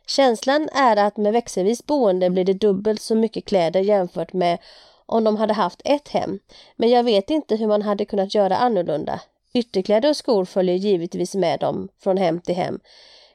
[0.06, 4.58] Känslan är att med växelvis boende blir det dubbelt så mycket kläder jämfört med
[5.06, 6.38] om de hade haft ett hem.
[6.76, 9.20] Men jag vet inte hur man hade kunnat göra annorlunda.
[9.52, 12.80] Ytterkläder och skor följer givetvis med dem från hem till hem.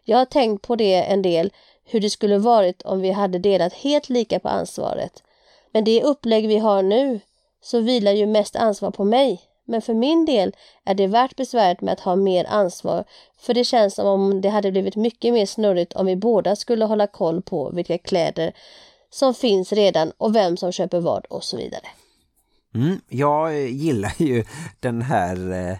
[0.03, 1.51] Jag har tänkt på det en del,
[1.85, 5.23] hur det skulle varit om vi hade delat helt lika på ansvaret.
[5.71, 7.19] Men det upplägg vi har nu
[7.61, 9.41] så vilar ju mest ansvar på mig.
[9.65, 13.05] Men för min del är det värt besväret med att ha mer ansvar,
[13.37, 16.85] för det känns som om det hade blivit mycket mer snurrigt om vi båda skulle
[16.85, 18.53] hålla koll på vilka kläder
[19.09, 21.87] som finns redan och vem som köper vad och så vidare.
[22.75, 24.43] Mm, jag gillar ju
[24.79, 25.77] den här eh,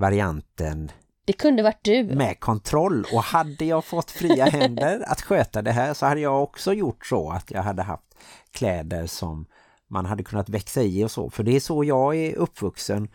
[0.00, 0.92] varianten
[1.24, 2.04] Det kunde varit du.
[2.04, 6.42] med kontroll och hade jag fått fria händer att sköta det här så hade jag
[6.42, 8.14] också gjort så att jag hade haft
[8.52, 9.46] kläder som
[9.90, 11.30] man hade kunnat växa i och så.
[11.30, 13.08] För det är så jag är uppvuxen.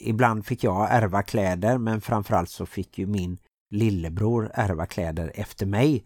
[0.00, 3.38] Ibland fick jag ärva kläder men framförallt så fick ju min
[3.70, 6.04] lillebror ärva kläder efter mig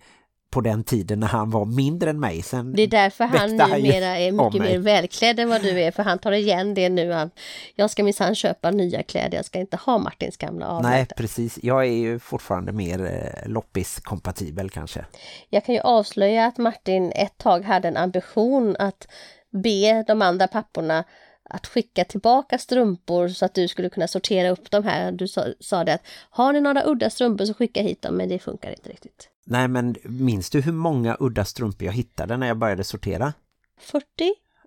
[0.51, 2.43] på den tiden när han var mindre än mig.
[2.43, 6.03] Sen Det är därför han numera är mycket mer välklädd än vad du är, för
[6.03, 7.13] han tar igen det nu.
[7.13, 7.31] Han,
[7.75, 11.15] jag ska minsann köpa nya kläder, jag ska inte ha Martins gamla Nej, avrätta.
[11.15, 11.59] precis.
[11.63, 15.05] Jag är ju fortfarande mer eh, loppis-kompatibel kanske.
[15.49, 19.09] Jag kan ju avslöja att Martin ett tag hade en ambition att
[19.51, 21.05] be de andra papporna
[21.45, 25.13] att skicka tillbaka strumpor så att du skulle kunna sortera upp de här.
[25.13, 28.29] Du sa, sa det att har ni några udda strumpor så skicka hit dem, men
[28.29, 29.30] det funkar inte riktigt.
[29.47, 33.33] Nej, men minns du hur många udda strumpor jag hittade när jag började sortera?
[33.81, 34.05] 40?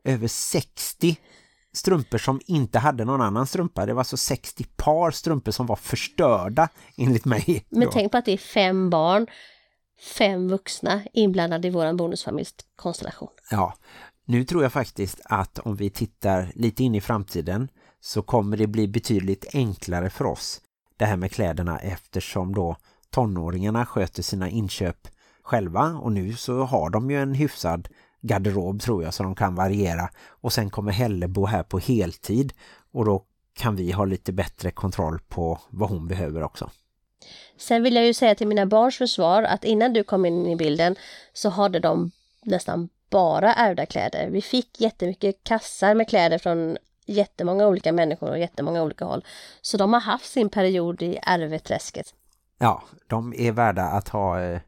[0.03, 1.17] Över 60
[1.73, 3.85] strumpor som inte hade någon annan strumpa.
[3.85, 7.65] Det var alltså 60 par strumpor som var förstörda enligt mig.
[7.69, 9.27] Men tänk på att det är fem barn,
[10.17, 13.29] fem vuxna inblandade i vår bonusfamiljskonstellation.
[13.51, 13.73] Ja,
[14.25, 18.67] nu tror jag faktiskt att om vi tittar lite in i framtiden så kommer det
[18.67, 20.61] bli betydligt enklare för oss
[20.97, 22.77] det här med kläderna eftersom då
[23.13, 25.07] tonåringarna sköter sina inköp
[25.41, 27.87] själva och nu så har de ju en hyfsad
[28.21, 32.53] garderob tror jag så de kan variera och sen kommer Helle bo här på heltid
[32.91, 36.69] och då kan vi ha lite bättre kontroll på vad hon behöver också.
[37.57, 40.55] Sen vill jag ju säga till mina barns försvar att innan du kom in i
[40.55, 40.95] bilden
[41.33, 44.29] så hade de nästan bara ärvda kläder.
[44.29, 49.25] Vi fick jättemycket kassar med kläder från jättemånga olika människor och jättemånga olika håll.
[49.61, 52.13] Så de har haft sin period i ärveträsket.
[52.63, 54.61] Ja, de är värda att ha eh,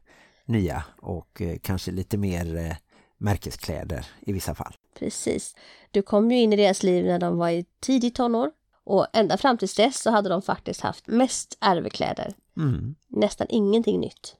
[0.44, 2.76] nya och eh, kanske lite mer eh,
[3.18, 4.76] märkeskläder i vissa fall.
[4.98, 5.56] Precis.
[5.90, 8.50] Du kom ju in i deras liv när de var i tidigt tonår.
[8.84, 12.34] Och ända fram till dess så hade de faktiskt haft mest ärvekläder.
[12.56, 12.94] Mm.
[13.08, 14.36] Nästan ingenting nytt.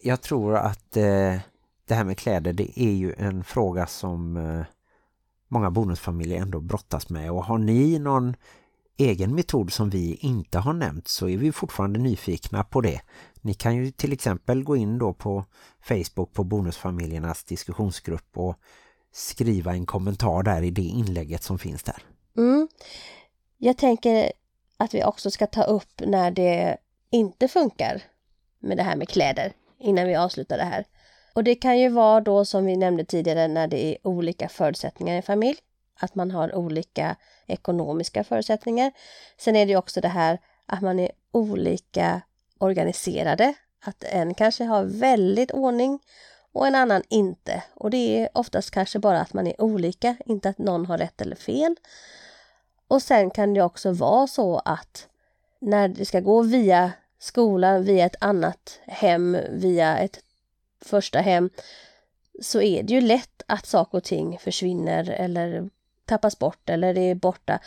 [0.00, 1.36] Jag tror att eh,
[1.84, 4.66] det här med kläder det är ju en fråga som eh,
[5.48, 7.30] många bonusfamiljer ändå brottas med.
[7.30, 8.36] Och har ni någon
[9.00, 13.00] egen metod som vi inte har nämnt så är vi fortfarande nyfikna på det.
[13.40, 15.44] Ni kan ju till exempel gå in då på
[15.82, 18.56] Facebook på bonusfamiljernas diskussionsgrupp och
[19.12, 22.02] skriva en kommentar där i det inlägget som finns där.
[22.36, 22.68] Mm.
[23.58, 24.32] Jag tänker
[24.76, 26.76] att vi också ska ta upp när det
[27.10, 28.02] inte funkar
[28.58, 30.84] med det här med kläder innan vi avslutar det här.
[31.32, 35.14] Och det kan ju vara då som vi nämnde tidigare när det är olika förutsättningar
[35.14, 35.58] i en familj.
[36.00, 38.92] Att man har olika ekonomiska förutsättningar.
[39.38, 42.20] Sen är det ju också det här att man är olika
[42.58, 43.54] organiserade.
[43.84, 45.98] Att en kanske har väldigt ordning
[46.52, 47.62] och en annan inte.
[47.74, 51.20] Och det är oftast kanske bara att man är olika, inte att någon har rätt
[51.20, 51.76] eller fel.
[52.88, 55.08] Och sen kan det också vara så att
[55.58, 60.20] när det ska gå via skolan, via ett annat hem, via ett
[60.80, 61.50] första hem,
[62.42, 65.70] så är det ju lätt att saker och ting försvinner eller
[66.10, 67.58] tappas bort eller är borta.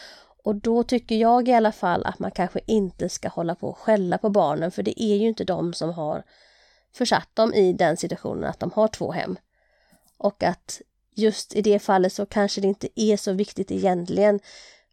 [0.43, 3.77] Och då tycker jag i alla fall att man kanske inte ska hålla på och
[3.77, 6.23] skälla på barnen, för det är ju inte de som har
[6.95, 9.37] försatt dem i den situationen att de har två hem.
[10.17, 10.81] Och att
[11.15, 14.39] just i det fallet så kanske det inte är så viktigt egentligen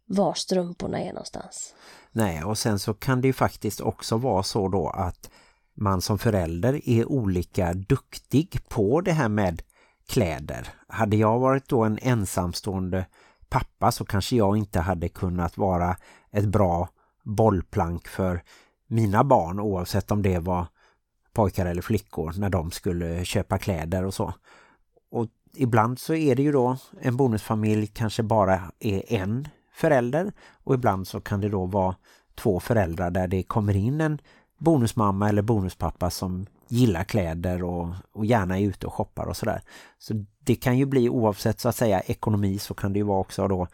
[0.05, 1.75] var strumporna är någonstans.
[2.11, 5.29] Nej, och sen så kan det ju faktiskt också vara så då att
[5.73, 9.61] man som förälder är olika duktig på det här med
[10.07, 10.67] kläder.
[10.87, 13.05] Hade jag varit då en ensamstående
[13.51, 15.97] pappa så kanske jag inte hade kunnat vara
[16.31, 16.89] ett bra
[17.23, 18.43] bollplank för
[18.87, 20.67] mina barn oavsett om det var
[21.33, 24.33] pojkar eller flickor när de skulle köpa kläder och så.
[25.11, 30.31] Och ibland så är det ju då en bonusfamilj kanske bara är en förälder
[30.63, 31.95] och ibland så kan det då vara
[32.35, 34.21] två föräldrar där det kommer in en
[34.61, 39.61] bonusmamma eller bonuspappa som gillar kläder och, och gärna är ute och shoppar och sådär.
[39.99, 43.19] Så det kan ju bli oavsett så att säga ekonomi så kan det ju vara
[43.19, 43.67] också då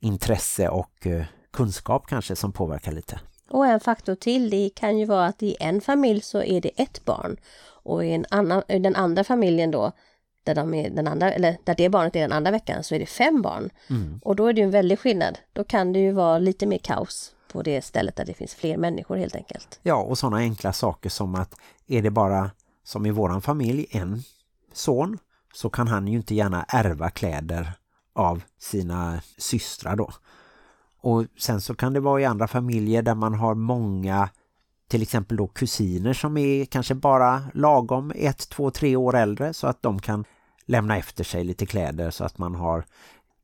[0.00, 3.20] intresse och eh, kunskap kanske som påverkar lite.
[3.50, 6.70] Och en faktor till, det kan ju vara att i en familj så är det
[6.76, 7.36] ett barn
[7.82, 9.92] och i en annan, i den andra familjen då
[10.44, 12.98] där, de är den andra, eller där det barnet är den andra veckan så är
[12.98, 13.70] det fem barn.
[14.22, 15.38] Och då är det ju en väldig skillnad.
[15.52, 18.76] Då kan det ju vara lite mer kaos på det stället där det finns fler
[18.76, 19.80] människor helt enkelt.
[19.82, 21.54] Ja, och sådana enkla saker som att
[21.86, 22.50] är det bara
[22.84, 24.22] som i våran familj en
[24.72, 25.18] son
[25.54, 27.72] så kan han ju inte gärna ärva kläder
[28.14, 30.10] av sina systrar då.
[31.00, 34.28] Och sen så kan det vara i andra familjer där man har många
[34.88, 39.66] till exempel då kusiner som är kanske bara lagom ett, två, tre år äldre så
[39.66, 40.24] att de kan
[40.66, 42.84] lämna efter sig lite kläder så att man har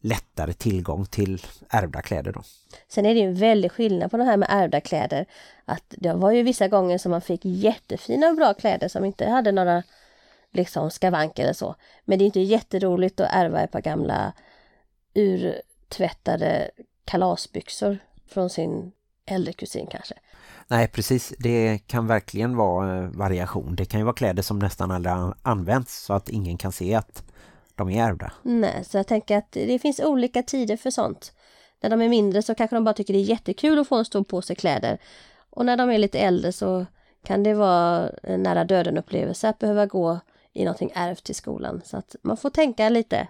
[0.01, 2.43] lättare tillgång till ärvda kläder då.
[2.89, 5.27] Sen är det ju en väldig skillnad på det här med ärvda kläder.
[5.65, 9.29] Att det var ju vissa gånger som man fick jättefina och bra kläder som inte
[9.29, 9.83] hade några
[10.53, 11.75] liksom skavanker eller så.
[12.05, 14.33] Men det är inte jätteroligt att ärva ett par gamla
[15.15, 16.71] urtvättade
[17.05, 18.93] kalasbyxor från sin
[19.27, 20.15] äldre kusin kanske.
[20.69, 21.33] Nej, precis.
[21.39, 23.77] Det kan verkligen vara eh, variation.
[23.77, 27.25] Det kan ju vara kläder som nästan aldrig används så att ingen kan se att
[27.79, 28.33] de är ärvda.
[28.43, 31.33] Nej, så jag tänker att det finns olika tider för sånt.
[31.81, 34.05] När de är mindre så kanske de bara tycker det är jättekul att få en
[34.05, 34.99] stor påse kläder.
[35.51, 36.87] Och när de är lite äldre så
[37.25, 40.19] kan det vara en nära döden upplevelse att behöva gå
[40.53, 41.83] i någonting ärvt till skolan.
[41.85, 43.29] Så att man får tänka lite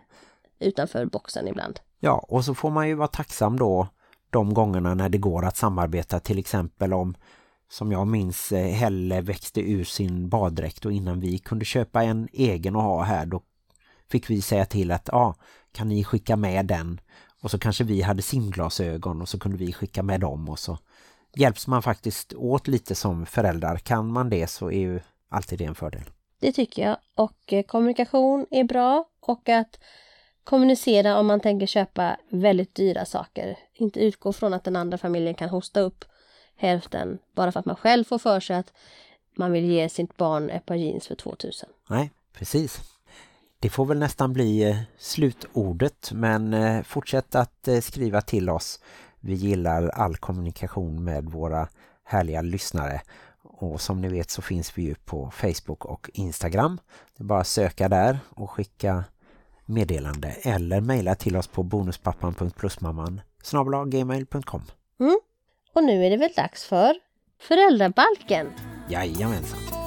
[0.58, 1.80] utanför boxen ibland.
[2.00, 3.88] Ja, och så får man ju vara tacksam då
[4.30, 7.14] de gångerna när det går att samarbeta till exempel om
[7.70, 12.28] som jag minns eh, Helle växte ur sin baddräkt och innan vi kunde köpa en
[12.32, 13.42] egen att ha här då
[14.10, 15.34] fick vi säga till att ja,
[15.72, 17.00] kan ni skicka med den
[17.40, 20.78] och så kanske vi hade simglasögon och så kunde vi skicka med dem och så
[21.34, 23.76] hjälps man faktiskt åt lite som föräldrar.
[23.76, 26.04] Kan man det så är ju alltid det en fördel.
[26.40, 29.78] Det tycker jag och eh, kommunikation är bra och att
[30.44, 33.58] kommunicera om man tänker köpa väldigt dyra saker.
[33.74, 36.04] Inte utgå från att den andra familjen kan hosta upp
[36.56, 38.72] hälften bara för att man själv får för sig att
[39.34, 41.68] man vill ge sitt barn ett par jeans för 2000.
[41.88, 42.80] Nej, precis.
[43.60, 48.80] Det får väl nästan bli eh, slutordet men eh, fortsätt att eh, skriva till oss.
[49.20, 51.68] Vi gillar all kommunikation med våra
[52.04, 53.00] härliga lyssnare.
[53.42, 56.80] Och som ni vet så finns vi ju på Facebook och Instagram.
[57.16, 59.04] Det är bara att söka där och skicka
[59.66, 63.20] meddelande eller mejla till oss på bonuspappan.plusmamman
[63.86, 64.62] gmail.com
[65.00, 65.20] mm.
[65.74, 66.94] Och nu är det väl dags för
[67.40, 68.46] föräldrabalken.
[68.88, 69.77] Jajamensan.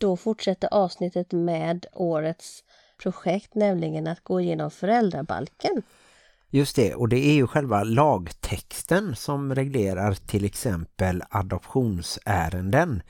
[0.00, 2.64] Då fortsätter avsnittet med årets
[3.02, 5.82] projekt, nämligen att gå igenom föräldrabalken.
[6.50, 13.02] Just det, och det är ju själva lagtexten som reglerar till exempel adoptionsärenden.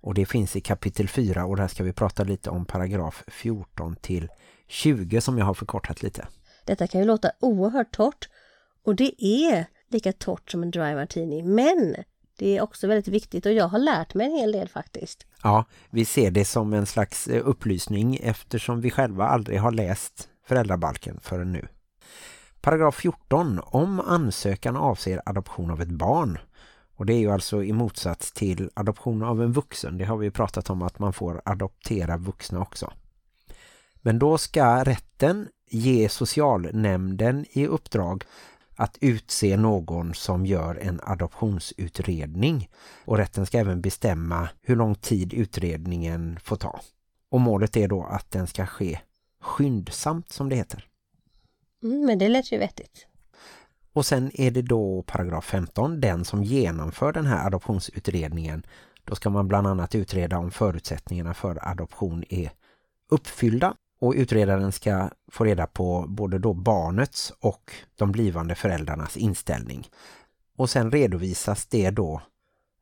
[0.00, 3.96] Och det finns i kapitel 4 och där ska vi prata lite om paragraf 14
[3.96, 4.28] till
[4.68, 6.26] 20 som jag har förkortat lite.
[6.64, 8.28] Detta kan ju låta oerhört torrt
[8.84, 11.94] och det är lika torrt som en dry martini men
[12.36, 15.26] det är också väldigt viktigt och jag har lärt mig en hel del faktiskt.
[15.42, 20.28] Ja, vi ser det som en slags eh, upplysning eftersom vi själva aldrig har läst
[20.46, 21.68] föräldrabalken förrän nu.
[22.60, 23.60] Paragraf 14.
[23.64, 26.38] Om ansökan avser adoption av ett barn.
[26.96, 29.98] Och det är ju alltså i motsats till adoption av en vuxen.
[29.98, 32.92] Det har vi pratat om att man får adoptera vuxna också.
[33.96, 38.24] Men då ska rätten ge socialnämnden i uppdrag
[38.76, 42.68] att utse någon som gör en adoptionsutredning.
[43.04, 46.80] Och rätten ska även bestämma hur lång tid utredningen får ta.
[47.30, 49.00] Och målet är då att den ska ske
[49.40, 50.88] skyndsamt som det heter.
[51.82, 53.06] Mm, men det lät ju vettigt.
[53.92, 58.66] Och sen är det då paragraf 15, den som genomför den här adoptionsutredningen.
[59.04, 62.50] Då ska man bland annat utreda om förutsättningarna för adoption är
[63.10, 63.74] uppfyllda.
[64.04, 69.88] Och utredaren ska få reda på både då barnets och de blivande föräldrarnas inställning.
[70.56, 72.22] Och sen redovisas det då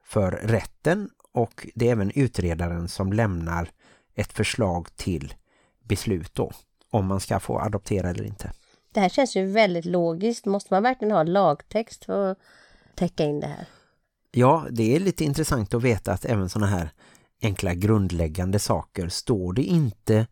[0.04, 3.70] för rätten och det är även utredaren som lämnar
[4.14, 5.34] ett förslag till
[5.84, 6.52] beslut då.
[6.90, 8.52] Om man ska få adoptera eller inte.
[8.92, 10.46] Det här känns ju väldigt logiskt.
[10.46, 12.38] Måste man verkligen ha lagtext för att
[12.94, 13.66] täcka in det här?
[14.30, 16.90] Ja, det är lite intressant att veta att även sådana här
[17.42, 20.26] enkla grundläggande saker står det inte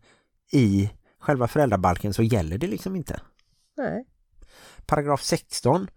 [0.51, 3.21] i själva föräldrabalken så gäller det liksom inte.
[3.77, 4.05] Nej.
[4.85, 5.87] Paragraf 16.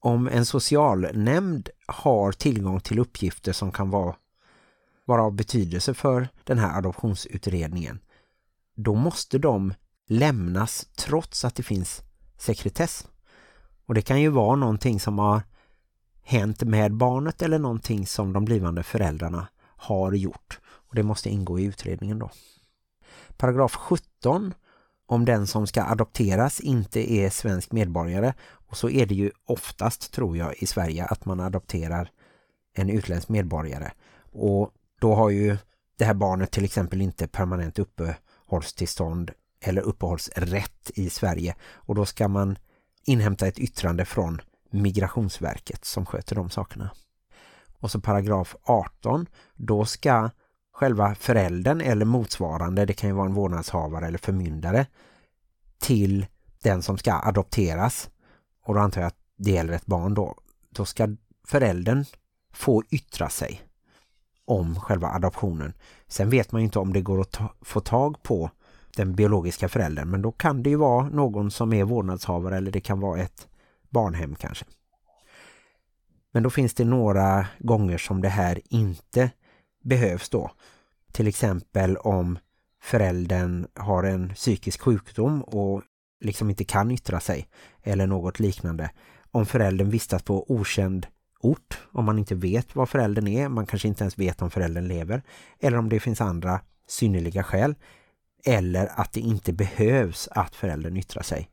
[0.00, 4.16] Om en socialnämnd har tillgång till uppgifter som kan vara,
[5.04, 8.00] vara av betydelse för den här adoptionsutredningen
[8.74, 9.74] då måste de
[10.06, 12.02] lämnas trots att det finns
[12.38, 13.08] sekretess.
[13.86, 15.42] Och det kan ju vara någonting som har
[16.22, 20.60] hänt med barnet eller någonting som de blivande föräldrarna har gjort.
[20.66, 22.30] Och det måste ingå i utredningen då.
[23.36, 24.54] Paragraf 17
[25.06, 28.34] om den som ska adopteras inte är svensk medborgare.
[28.50, 32.10] Och så är det ju oftast tror jag i Sverige att man adopterar
[32.74, 33.90] en utländsk medborgare.
[34.32, 35.56] Och då har ju
[35.98, 41.54] det här barnet till exempel inte permanent uppehållstillstånd eller uppehållsrätt i Sverige.
[41.72, 42.58] Och då ska man
[43.04, 44.40] inhämta ett yttrande från
[44.70, 46.90] Migrationsverket som sköter de sakerna.
[47.78, 50.30] Och så paragraf 18, då ska
[50.74, 54.86] själva föräldern eller motsvarande, det kan ju vara en vårdnadshavare eller förmyndare,
[55.78, 56.26] till
[56.62, 58.10] den som ska adopteras,
[58.64, 60.34] och då antar jag att det gäller ett barn då,
[60.70, 61.16] då ska
[61.46, 62.04] föräldern
[62.52, 63.60] få yttra sig
[64.44, 65.72] om själva adoptionen.
[66.08, 68.50] Sen vet man ju inte om det går att ta, få tag på
[68.96, 72.80] den biologiska föräldern, men då kan det ju vara någon som är vårdnadshavare eller det
[72.80, 73.48] kan vara ett
[73.90, 74.64] barnhem kanske.
[76.32, 79.30] Men då finns det några gånger som det här inte
[79.84, 80.50] behövs då.
[81.12, 82.38] Till exempel om
[82.82, 85.82] föräldern har en psykisk sjukdom och
[86.20, 87.48] liksom inte kan yttra sig
[87.82, 88.90] eller något liknande.
[89.30, 91.06] Om föräldern vistas på okänd
[91.40, 94.88] ort, om man inte vet var föräldern är, man kanske inte ens vet om föräldern
[94.88, 95.22] lever,
[95.60, 97.74] eller om det finns andra synnerliga skäl,
[98.44, 101.50] eller att det inte behövs att föräldern yttrar sig.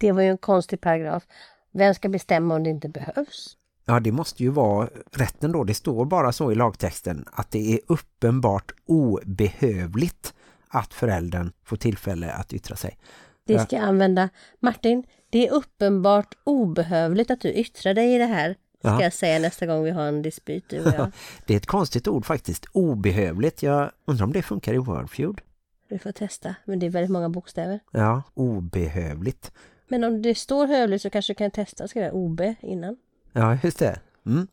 [0.00, 1.26] Det var ju en konstig paragraf.
[1.72, 3.56] Vem ska bestämma om det inte behövs?
[3.88, 5.64] Ja, det måste ju vara rätten då.
[5.64, 10.34] Det står bara så i lagtexten att det är uppenbart obehövligt
[10.68, 12.98] att föräldern får tillfälle att yttra sig.
[13.46, 14.28] Det ska jag använda.
[14.60, 18.56] Martin, det är uppenbart obehövligt att du yttrar dig i det här.
[18.78, 19.02] Ska Ja.
[19.02, 21.12] jag säga nästa gång vi har en dispyt du och jag.
[21.46, 22.66] Det är ett konstigt ord faktiskt.
[22.72, 23.62] Obehövligt.
[23.62, 25.40] Jag undrar om det funkar i Wordfeud.
[25.88, 27.80] Vi får testa, men det är väldigt många bokstäver.
[27.90, 29.52] Ja, obehövligt.
[29.88, 32.96] Men om det står hövligt så kanske du kan testa att skriva OB innan.
[33.38, 34.00] Ja, just det.
[34.26, 34.46] Mm.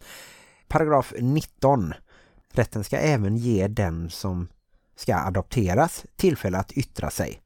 [0.68, 1.94] Paragraf 19.
[2.52, 4.48] Rätten ska även ge den som
[4.96, 7.42] ska adopteras tillfälle att yttra sig.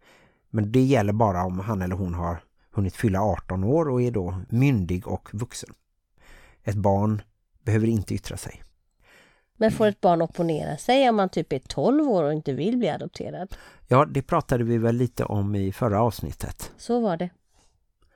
[0.49, 2.37] Men det gäller bara om han eller hon har
[2.71, 5.69] hunnit fylla 18 år och är då myndig och vuxen.
[6.63, 7.21] Ett barn
[7.63, 8.63] behöver inte yttra sig.
[9.57, 12.77] Men får ett barn opponera sig om man typ är 12 år och inte vill
[12.77, 13.55] bli adopterad?
[13.87, 16.71] Ja, det pratade vi väl lite om i förra avsnittet.
[16.77, 17.29] Så var det.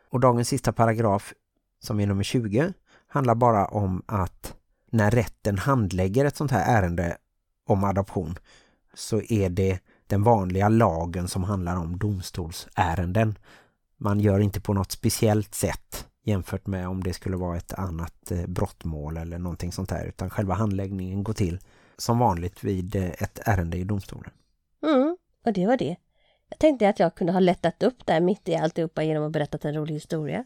[0.10, 1.34] Och dagens sista paragraf,
[1.80, 2.74] som är nummer 20,
[3.12, 4.56] handlar bara om att
[4.92, 7.18] när rätten handlägger ett sånt här ärende
[7.68, 8.36] om adoption
[8.94, 13.38] så är det den vanliga lagen som handlar om domstolsärenden.
[13.98, 18.32] Man gör inte på något speciellt sätt jämfört med om det skulle vara ett annat
[18.32, 21.60] eh, brottmål eller någonting sånt här utan själva handläggningen går till
[21.98, 24.32] som vanligt vid eh, ett ärende i domstolen.
[24.84, 25.96] Mm, och det var det.
[26.50, 29.68] Jag tänkte att jag kunde ha lättat upp där mitt i alltihopa genom att berätta
[29.68, 30.46] en rolig historia.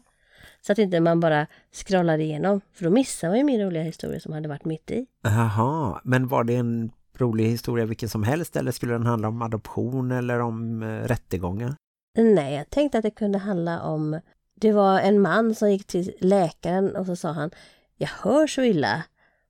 [0.60, 4.20] Så att inte man bara scrollar igenom, för då missar man ju min roliga historia
[4.20, 5.06] som hade varit mitt i.
[5.22, 9.42] Jaha, men var det en rolig historia vilken som helst eller skulle den handla om
[9.42, 11.74] adoption eller om eh, rättegångar?
[12.16, 14.20] Nej, jag tänkte att det kunde handla om...
[14.60, 17.50] Det var en man som gick till läkaren och så sa han
[17.96, 19.02] Jag hör så illa.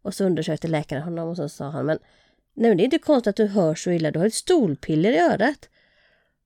[0.03, 1.99] Och så undersökte läkaren honom och så sa han Men
[2.55, 4.11] nej, men det är inte konstigt att du hör så illa.
[4.11, 5.69] Du har ett stolpiller i örat.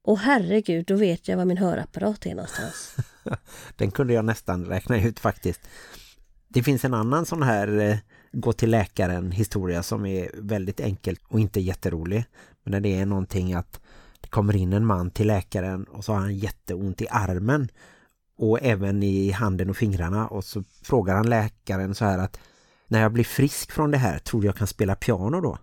[0.03, 2.97] Och herregud, då vet jag var min hörapparat är någonstans.
[3.76, 5.60] Den kunde jag nästan räkna ut faktiskt.
[6.48, 7.96] Det finns en annan sån här eh,
[8.32, 12.24] gå till läkaren historia som är väldigt enkel och inte jätterolig.
[12.62, 13.80] Men när det är någonting att
[14.20, 17.68] det kommer in en man till läkaren och så har han jätteont i armen
[18.36, 22.40] och även i handen och fingrarna och så frågar han läkaren så här att
[22.88, 25.58] när jag blir frisk från det här tror du jag kan spela piano då?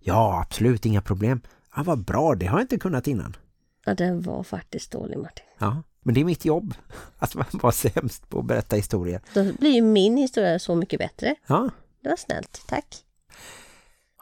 [0.00, 1.40] Ja, absolut, inga problem.
[1.76, 3.36] Ja, vad bra, det har jag inte kunnat innan.
[3.84, 5.46] Ja, den var faktiskt dålig Martin.
[5.58, 6.74] Ja, men det är mitt jobb
[7.18, 9.20] att vara sämst på att berätta historier.
[9.34, 11.34] Då blir ju min historia så mycket bättre.
[11.46, 11.70] Ja,
[12.02, 12.96] Det var snällt, tack.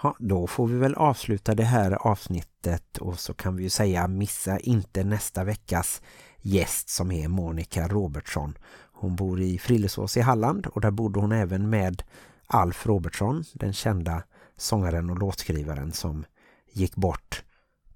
[0.02, 4.08] Ja, då får vi väl avsluta det här avsnittet och så kan vi ju säga
[4.08, 6.02] missa inte nästa veckas
[6.40, 8.58] gäst som är Monica Robertsson.
[8.92, 12.02] Hon bor i Frillesås i Halland och där bodde hon även med
[12.46, 14.22] Alf Robertsson, den kända
[14.56, 16.24] sångaren och låtskrivaren som
[16.72, 17.44] gick bort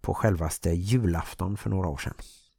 [0.00, 2.14] på självaste julafton för några år sedan.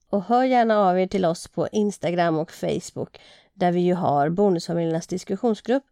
[0.10, 3.20] Och hör gärna av er till oss på Instagram och Facebook
[3.54, 5.84] där vi ju har Bonusfamiljernas diskussionsgrupp.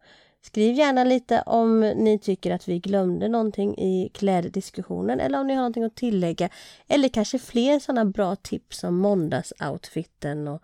[0.42, 5.54] Skriv gärna lite om ni tycker att vi glömde någonting i kläddiskussionen eller om ni
[5.54, 6.48] har någonting att tillägga.
[6.88, 10.62] Eller kanske fler sådana bra tips som måndagsoutfiten och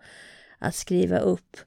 [0.59, 1.57] att skriva upp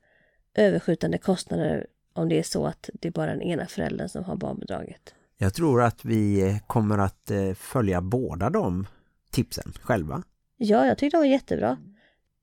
[0.55, 4.37] överskjutande kostnader om det är så att det är bara den ena föräldern som har
[4.37, 5.15] barnbidraget.
[5.39, 8.87] Jag tror att vi kommer att eh, följa båda de
[9.31, 10.23] tipsen själva.
[10.57, 11.77] Ja, jag tyckte det var jättebra.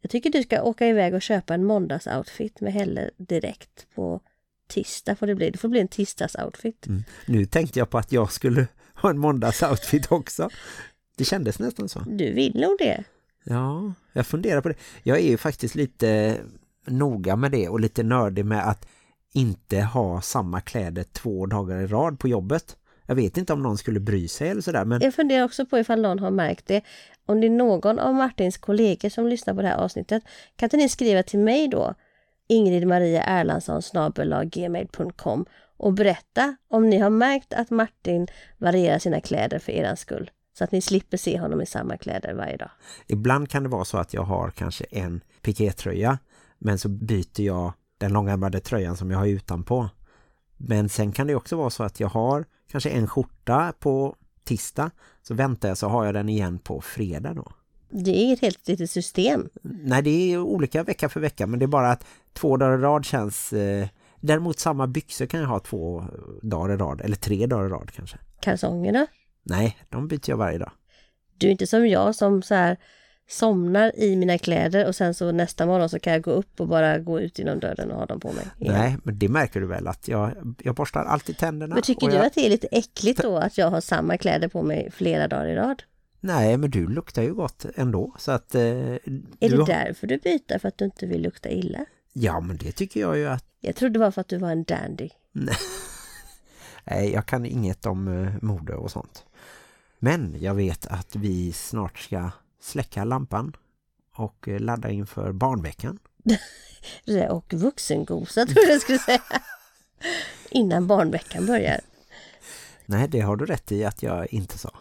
[0.01, 4.21] Jag tycker du ska åka iväg och köpa en måndagsoutfit med Helle direkt på
[4.67, 5.49] tisdag får det bli.
[5.49, 6.87] Det får bli en tisdagsoutfit.
[6.87, 7.03] Mm.
[7.25, 10.49] Nu tänkte jag på att jag skulle ha en måndagsoutfit också.
[11.17, 11.99] Det kändes nästan så.
[11.99, 13.03] Du vill nog det.
[13.43, 14.75] Ja, jag funderar på det.
[15.03, 16.37] Jag är ju faktiskt lite
[16.87, 18.87] noga med det och lite nördig med att
[19.33, 22.77] inte ha samma kläder två dagar i rad på jobbet.
[23.05, 24.85] Jag vet inte om någon skulle bry sig eller sådär.
[24.85, 26.81] Men Jag funderar också på ifall någon har märkt det.
[27.25, 30.23] Om det är någon av Martins kollegor som lyssnar på det här avsnittet,
[30.55, 31.93] kan inte ni skriva till mig då?
[32.47, 33.81] Ingrid Maria Erlandsson
[34.45, 35.45] gmail.com
[35.77, 38.27] och berätta om ni har märkt att Martin
[38.57, 40.31] varierar sina kläder för eran skull.
[40.57, 42.69] Så att ni slipper se honom i samma kläder varje dag.
[43.07, 46.17] ibland kan det vara så att jag har kanske en pikétröja.
[46.59, 49.89] Men så byter jag den långärmade tröjan som jag har utanpå.
[50.57, 54.91] Men sen kan det också vara så att jag har kanske en skjorta på tisdag.
[55.21, 57.51] Så väntar jag så har jag den igen på fredag då.
[57.89, 59.49] Det är ett helt litet system.
[59.61, 61.47] Nej, det är olika vecka för vecka.
[61.47, 63.53] Men det är bara att två dagar i rad känns...
[63.53, 63.87] Eh,
[64.19, 66.03] däremot samma byxor kan jag ha två
[66.41, 67.01] dagar i rad.
[67.01, 68.17] Eller tre dagar i rad kanske.
[68.39, 69.07] Kalsongerna.
[69.43, 70.71] Nej, de byter jag varje dag.
[71.37, 72.77] Du är inte som jag som så här
[73.29, 76.67] somnar i mina kläder och sen så nästa morgon så kan jag gå upp och
[76.67, 78.45] bara gå ut genom dörren och ha dem på mig.
[78.59, 78.73] igen.
[78.75, 81.75] Nej, men det märker du väl att jag, jag borstar alltid tänderna.
[81.75, 84.47] Men tycker du jag, att det är lite äckligt då att jag har samma kläder
[84.47, 85.83] på mig flera dagar i rad?
[86.19, 88.13] Nej, men du luktar ju gott ändå.
[88.17, 88.55] Så att...
[88.55, 88.99] Eh, Är
[89.39, 91.79] det har- därför du byter för att du inte vill lukta illa?
[92.13, 93.45] Ja, men det tycker jag ju att...
[93.59, 95.09] Jag trodde det var för att du var en dandy.
[95.31, 99.25] Nej, jag kan inget om eh, mode och sånt.
[99.99, 102.31] Men jag vet att vi snart ska
[102.63, 103.55] släcka lampan
[104.15, 105.99] och eh, ladda inför barnveckan.
[107.29, 109.21] Och vuxengosa tror jag skulle säga.
[110.49, 111.81] Innan barnveckan börjar.
[112.85, 114.71] Nej, det har du rätt i att jag inte sa.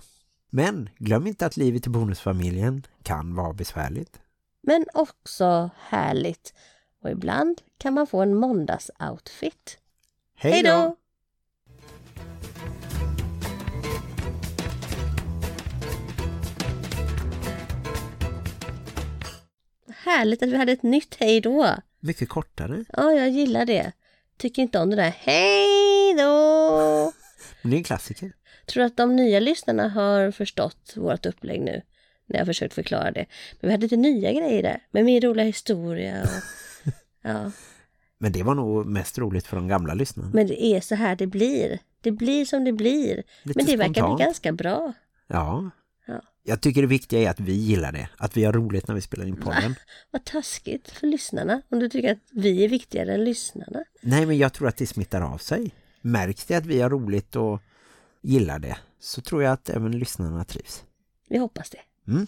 [0.51, 4.21] Men glöm inte att livet i bonusfamiljen kan vara besvärligt.
[4.63, 6.55] Men också härligt.
[7.03, 9.79] Och ibland kan man få en måndagsoutfit.
[10.35, 10.97] Hej då!
[20.05, 21.75] Härligt att vi hade ett nytt hej då.
[22.01, 22.85] Mycket kortare.
[22.93, 23.93] Ja, jag gillar det.
[24.39, 27.13] Tycker inte om det där hej då.
[27.63, 28.33] Men det är en klassiker.
[28.67, 31.83] Tror att de nya lyssnarna har förstått vårt upplägg nu.
[32.27, 33.27] När jag försökt förklara det.
[33.61, 34.83] Men vi hade lite nya grejer där.
[34.91, 36.29] Med min roliga historia och...
[37.25, 37.51] Ja,
[38.19, 40.31] Men det var nog mest roligt för de gamla lyssnarna.
[40.35, 41.79] men det är så här det blir.
[42.01, 43.23] Det blir som det blir.
[43.43, 44.17] Lite men det verkar spontant.
[44.19, 44.93] bli ganska bra.
[45.27, 45.71] Ja.
[46.43, 46.51] Ja.
[46.53, 48.09] Jag tycker det viktiga är att vi gillar det.
[48.17, 49.75] Att vi har roligt när vi spelar in podden.
[50.11, 51.63] Vad taskigt för lyssnarna.
[51.69, 53.85] Om du tycker att vi är viktigare än lyssnarna.
[54.01, 55.71] Nej, men jag tror att det smittar av sig.
[56.01, 57.63] Märks det att vi har roligt och
[58.23, 60.85] gillar det så tror jag att även lyssnarna trivs.
[61.29, 62.11] Vi hoppas det.
[62.13, 62.27] Mm.